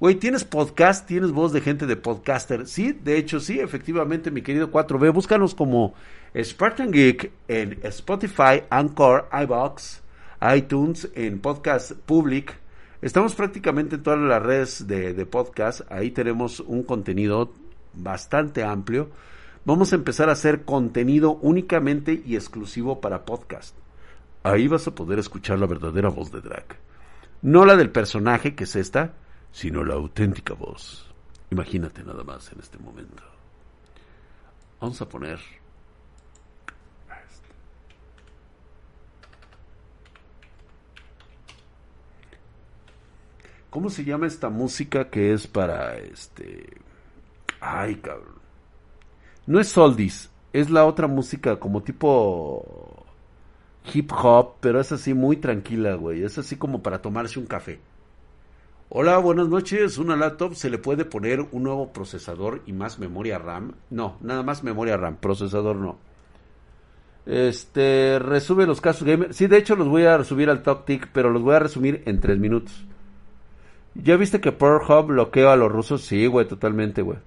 [0.00, 1.06] Güey, ¿tienes podcast?
[1.06, 2.66] ¿Tienes voz de gente de podcaster?
[2.66, 5.14] Sí, de hecho sí, efectivamente, mi querido 4B.
[5.14, 5.94] Búscanos como
[6.38, 10.02] Spartan Geek en Spotify, Anchor, iBox,
[10.54, 12.58] iTunes, en Podcast Public.
[13.00, 15.80] Estamos prácticamente en todas las redes de, de podcast.
[15.90, 17.54] Ahí tenemos un contenido
[17.96, 19.10] bastante amplio,
[19.64, 23.76] vamos a empezar a hacer contenido únicamente y exclusivo para podcast.
[24.42, 26.78] Ahí vas a poder escuchar la verdadera voz de Drag.
[27.42, 29.14] No la del personaje, que es esta,
[29.50, 31.12] sino la auténtica voz.
[31.50, 33.22] Imagínate nada más en este momento.
[34.80, 35.40] Vamos a poner...
[43.70, 46.66] ¿Cómo se llama esta música que es para este
[47.60, 48.36] Ay, cabrón.
[49.46, 53.04] No es Soldis, es la otra música como tipo
[53.92, 56.22] hip hop, pero es así muy tranquila, güey.
[56.22, 57.78] Es así como para tomarse un café.
[58.88, 59.98] Hola, buenas noches.
[59.98, 63.74] Una laptop se le puede poner un nuevo procesador y más memoria RAM.
[63.90, 65.98] No, nada más memoria RAM, procesador no.
[67.26, 69.34] Este, resume los casos gamer.
[69.34, 72.20] Sí, de hecho los voy a resumir al Top pero los voy a resumir en
[72.20, 72.86] tres minutos.
[73.94, 76.02] ¿Ya viste que Hub bloqueó a los rusos?
[76.02, 77.18] Sí, güey, totalmente, güey.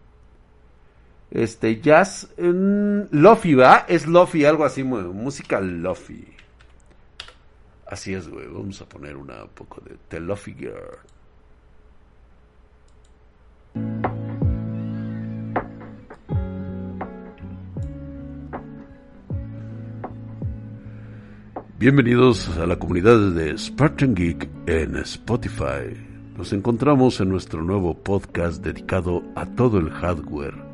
[1.32, 3.86] Este, jazz, um, lofi, ¿va?
[3.88, 6.28] Es lofi, algo así, música lofi.
[7.86, 8.48] Así es, güey.
[8.48, 10.98] Vamos a poner una un poco de The Lofi Girl.
[21.78, 25.96] Bienvenidos a la comunidad de Spartan Geek en Spotify.
[26.38, 30.69] Nos encontramos en nuestro nuevo podcast dedicado a todo el hardware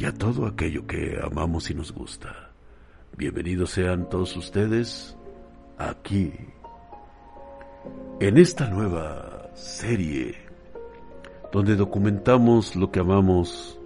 [0.00, 2.50] y a todo aquello que amamos y nos gusta.
[3.18, 5.14] Bienvenidos sean todos ustedes
[5.76, 6.32] aquí,
[8.18, 10.36] en esta nueva serie
[11.52, 13.78] donde documentamos lo que amamos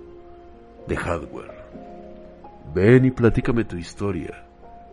[0.86, 1.64] de hardware.
[2.72, 4.46] Ven y platícame tu historia.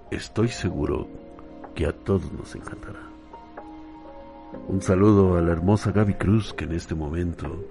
[0.09, 1.07] Estoy seguro
[1.76, 3.01] que a todos nos encantará.
[4.67, 7.63] Un saludo a la hermosa Gaby Cruz que en este momento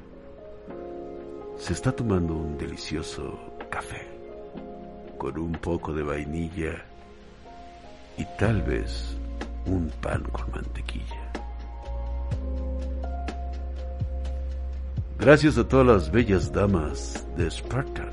[1.60, 3.38] se está tomando un delicioso
[3.68, 4.08] café
[5.18, 6.82] con un poco de vainilla
[8.16, 9.14] y tal vez
[9.66, 11.30] un pan con mantequilla.
[15.18, 18.08] Gracias a todas las bellas damas de Spartan.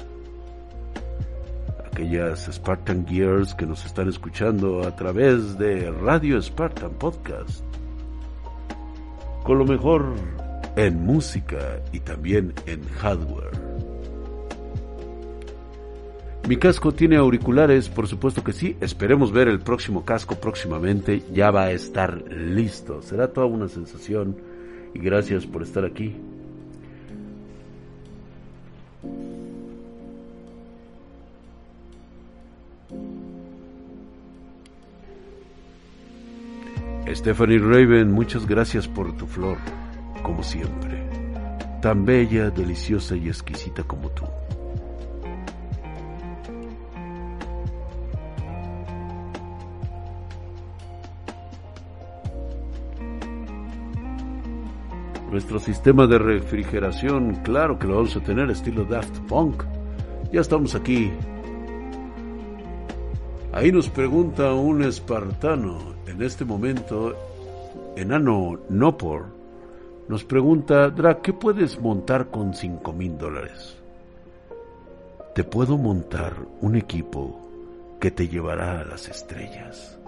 [1.86, 7.64] Aquellas Spartan Gears que nos están escuchando a través de Radio Spartan Podcast.
[9.46, 10.16] Con lo mejor
[10.78, 13.52] en música y también en hardware.
[16.48, 18.78] Mi casco tiene auriculares, por supuesto que sí.
[18.80, 21.24] Esperemos ver el próximo casco próximamente.
[21.34, 23.02] Ya va a estar listo.
[23.02, 24.38] Será toda una sensación.
[24.94, 26.16] Y gracias por estar aquí.
[37.14, 39.58] Stephanie Raven, muchas gracias por tu flor,
[40.24, 41.04] como siempre.
[41.82, 44.26] Tan bella, deliciosa y exquisita como tú.
[55.32, 59.64] Nuestro sistema de refrigeración, claro que lo vamos a tener estilo Daft Punk.
[60.32, 61.12] Ya estamos aquí.
[63.54, 67.16] Ahí nos pregunta un espartano, en este momento,
[67.96, 69.37] enano Nopor,
[70.08, 73.78] nos pregunta, Dra, ¿qué puedes montar con cinco mil dólares?
[75.36, 77.42] Te puedo montar un equipo
[78.00, 80.00] que te llevará a las estrellas.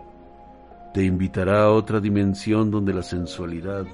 [0.93, 3.85] Te invitará a otra dimensión donde la sensualidad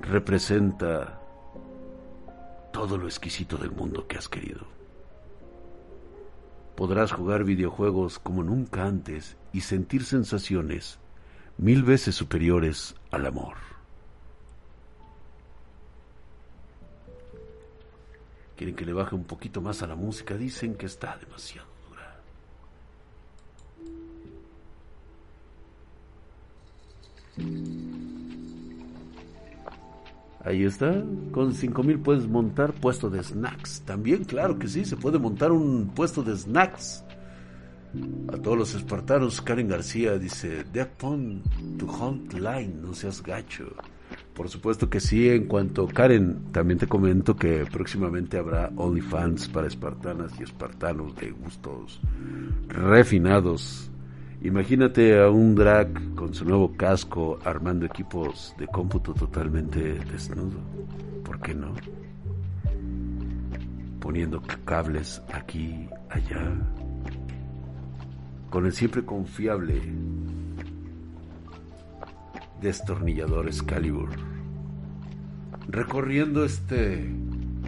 [0.00, 1.20] representa
[2.72, 4.62] todo lo exquisito del mundo que has querido.
[6.76, 10.98] Podrás jugar videojuegos como nunca antes y sentir sensaciones
[11.56, 13.73] mil veces superiores al amor.
[18.56, 22.20] Quieren que le baje un poquito más a la música, dicen que está demasiado dura.
[30.44, 31.02] Ahí está,
[31.32, 33.80] con cinco mil puedes montar puesto de snacks.
[33.82, 37.02] También, claro que sí, se puede montar un puesto de snacks.
[38.32, 41.42] A todos los espartanos, Karen García dice, de upon
[41.78, 43.66] to hunt line, no seas gacho.
[44.34, 49.68] Por supuesto que sí, en cuanto Karen, también te comento que próximamente habrá OnlyFans para
[49.68, 52.00] espartanas y espartanos de gustos
[52.68, 53.90] refinados.
[54.42, 60.58] Imagínate a un drag con su nuevo casco armando equipos de cómputo totalmente desnudo.
[61.24, 61.72] ¿Por qué no?
[64.00, 66.52] Poniendo cables aquí, allá.
[68.50, 69.80] Con el siempre confiable
[72.64, 74.08] destornillador Excalibur.
[75.68, 77.14] Recorriendo este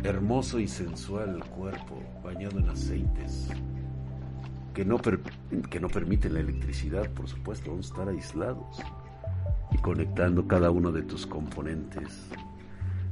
[0.03, 3.51] hermoso y sensual cuerpo bañado en aceites
[4.73, 8.79] que no, que no permiten la electricidad, por supuesto, vamos a estar aislados
[9.71, 12.31] y conectando cada uno de tus componentes,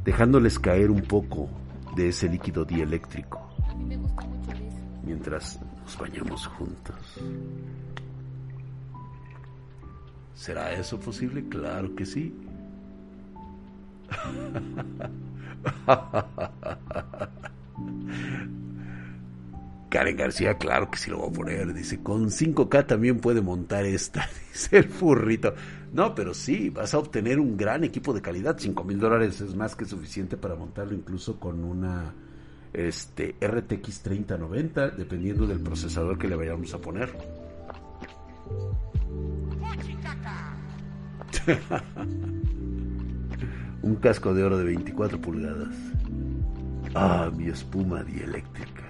[0.04, 1.50] dejándoles caer un poco
[1.96, 3.46] de ese líquido dieléctrico
[5.02, 7.20] mientras nos bañamos juntos.
[10.34, 11.48] ¿Será eso posible?
[11.48, 12.34] Claro que sí.
[19.94, 21.72] Karen García, claro que sí lo voy a poner.
[21.72, 24.28] Dice, con 5K también puede montar esta.
[24.52, 25.54] Dice el furrito.
[25.92, 28.56] No, pero sí, vas a obtener un gran equipo de calidad.
[28.58, 32.12] 5 mil dólares es más que suficiente para montarlo incluso con una
[32.72, 37.16] este, RTX 3090, dependiendo del procesador que le vayamos a poner.
[43.82, 45.74] un casco de oro de 24 pulgadas.
[46.94, 48.84] Ah, mi espuma dieléctrica.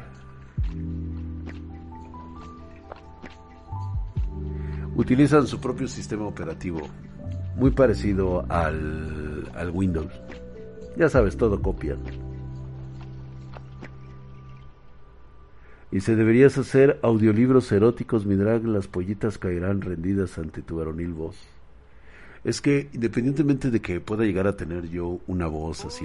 [4.97, 6.81] utilizan su propio sistema operativo,
[7.57, 10.13] muy parecido al, al Windows.
[10.97, 11.99] Ya sabes, todo copian.
[15.91, 21.13] Y si deberías hacer audiolibros eróticos, mi drag, las pollitas caerán rendidas ante tu varonil
[21.13, 21.37] voz.
[22.45, 26.05] Es que independientemente de que pueda llegar a tener yo una voz así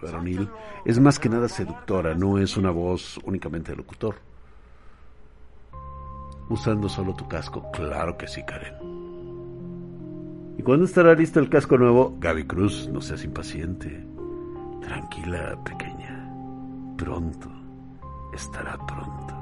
[0.00, 0.48] varonil,
[0.84, 4.14] es más que nada seductora, no es una voz únicamente de locutor
[6.52, 7.70] usando solo tu casco?
[7.72, 8.74] Claro que sí, Karen.
[10.58, 12.16] ¿Y cuándo estará listo el casco nuevo?
[12.20, 14.06] Gaby Cruz, no seas impaciente.
[14.82, 16.30] Tranquila, pequeña.
[16.96, 17.50] Pronto
[18.32, 19.34] estará pronto.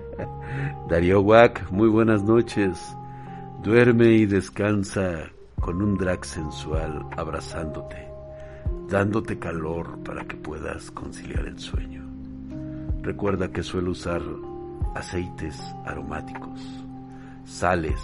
[0.88, 2.96] Darío Wack, muy buenas noches.
[3.62, 8.08] Duerme y descansa con un drag sensual abrazándote,
[8.88, 12.04] dándote calor para que puedas conciliar el sueño.
[13.02, 14.22] Recuerda que suelo usar
[14.94, 16.60] aceites aromáticos,
[17.44, 18.00] sales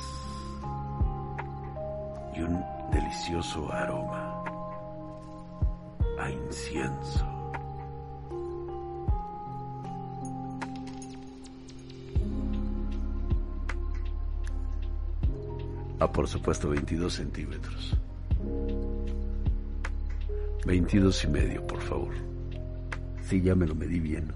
[2.37, 2.61] y un
[2.93, 4.43] delicioso aroma
[6.19, 7.34] a incienso.
[16.15, 17.97] Por supuesto, 22 centímetros.
[20.65, 22.15] 22 y medio, por favor.
[23.23, 24.33] Sí, ya me lo medí bien.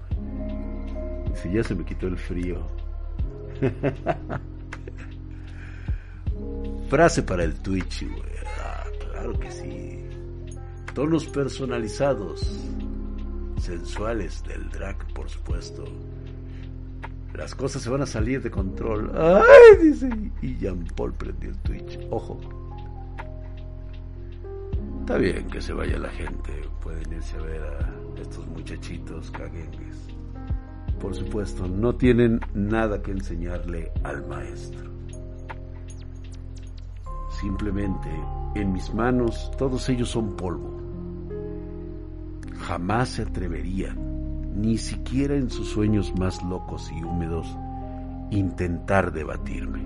[1.35, 2.67] Sí, ya se me quitó el frío.
[6.89, 8.21] Frase para el Twitch, güey.
[8.61, 10.03] Ah, claro que sí.
[10.93, 12.41] Tonos personalizados.
[13.57, 15.85] Sensuales del drag, por supuesto.
[17.39, 19.13] Las cosas se van a salir de control.
[19.15, 19.77] ¡Ay!
[19.81, 20.09] Dice.
[20.41, 21.97] Y Jean Paul prendió el Twitch.
[22.09, 22.37] Ojo.
[24.99, 26.51] Está bien que se vaya la gente.
[26.81, 30.09] Pueden irse a ver a estos muchachitos caguengues.
[30.99, 34.91] Por supuesto, no tienen nada que enseñarle al maestro.
[37.39, 38.09] Simplemente,
[38.55, 40.77] en mis manos, todos ellos son polvo.
[42.67, 44.08] Jamás se atreverían,
[44.55, 47.47] ni siquiera en sus sueños más locos y húmedos,
[48.31, 49.85] intentar debatirme.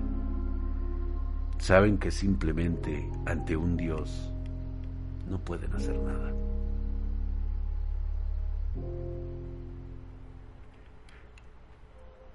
[1.58, 4.32] Saben que simplemente ante un Dios
[5.28, 6.32] no pueden hacer nada.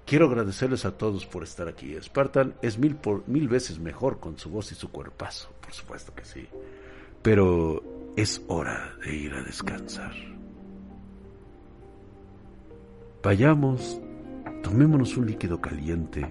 [0.06, 1.96] Quiero agradecerles a todos por estar aquí.
[2.02, 6.12] Spartan es mil, por, mil veces mejor con su voz y su cuerpazo, por supuesto
[6.12, 6.48] que sí.
[7.22, 10.12] Pero es hora de ir a descansar.
[13.22, 14.00] Vayamos,
[14.62, 16.26] tomémonos un líquido caliente.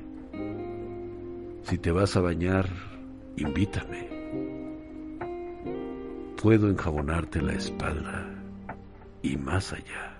[1.62, 2.68] Si te vas a bañar,
[3.38, 4.10] invítame.
[6.42, 8.28] Puedo enjabonarte la espalda
[9.22, 10.16] y más allá.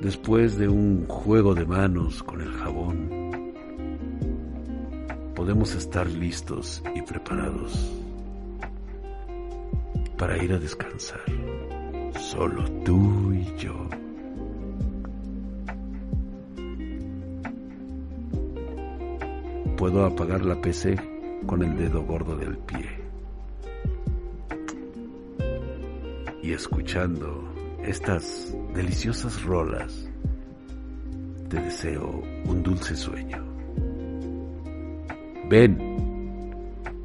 [0.00, 3.52] Después de un juego de manos con el jabón,
[5.36, 7.92] podemos estar listos y preparados
[10.18, 11.20] para ir a descansar,
[12.16, 13.88] solo tú y yo.
[19.76, 20.96] Puedo apagar la PC
[21.46, 23.06] con el dedo gordo del pie
[26.46, 27.42] y escuchando
[27.82, 30.08] estas deliciosas rolas,
[31.48, 33.44] te deseo un dulce sueño.
[35.48, 35.76] Ven,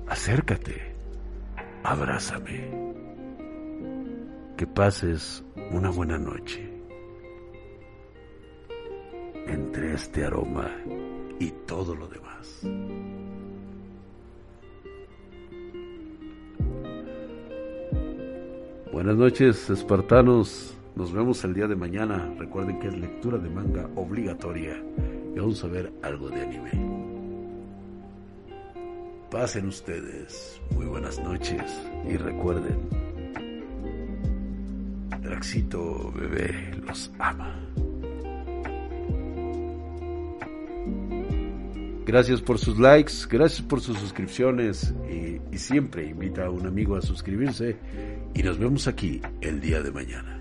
[0.07, 0.93] acércate,
[1.83, 2.80] abrázame,
[4.61, 6.69] que pases una buena noche
[9.47, 10.69] entre este aroma
[11.39, 12.61] y todo lo demás.
[18.93, 20.77] Buenas noches, espartanos.
[20.95, 22.31] Nos vemos el día de mañana.
[22.37, 24.79] Recuerden que es lectura de manga obligatoria
[25.35, 26.71] y vamos a ver algo de anime.
[29.31, 31.63] Pasen ustedes muy buenas noches
[32.07, 33.00] y recuerden,
[35.41, 37.51] Draxito bebé los ama.
[42.05, 47.01] Gracias por sus likes, gracias por sus suscripciones y, siempre invita a un amigo a
[47.01, 47.75] suscribirse
[48.35, 50.39] y nos vemos aquí el día de mañana.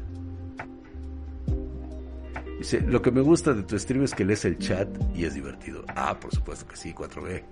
[2.59, 5.33] Dice, lo que me gusta de tu stream es que lees el chat y es
[5.33, 5.83] divertido.
[5.89, 7.43] Ah, por supuesto que sí, 4B.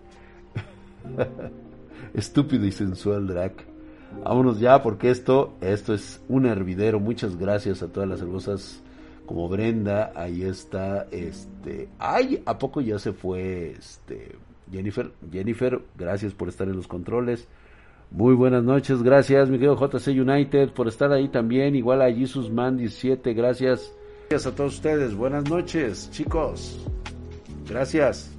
[2.12, 3.77] Estúpido y sensual drag.
[4.24, 7.00] Vámonos ya porque esto, esto es un hervidero.
[7.00, 8.82] Muchas gracias a todas las hermosas
[9.28, 14.36] como Brenda, ahí está, este, ay, ¿a poco ya se fue, este,
[14.72, 15.12] Jennifer?
[15.30, 17.46] Jennifer, gracias por estar en los controles.
[18.10, 22.50] Muy buenas noches, gracias, mi querido JC United, por estar ahí también, igual a Jesus
[22.50, 23.92] Man 17, gracias.
[24.30, 26.78] Gracias a todos ustedes, buenas noches, chicos.
[27.68, 28.37] Gracias.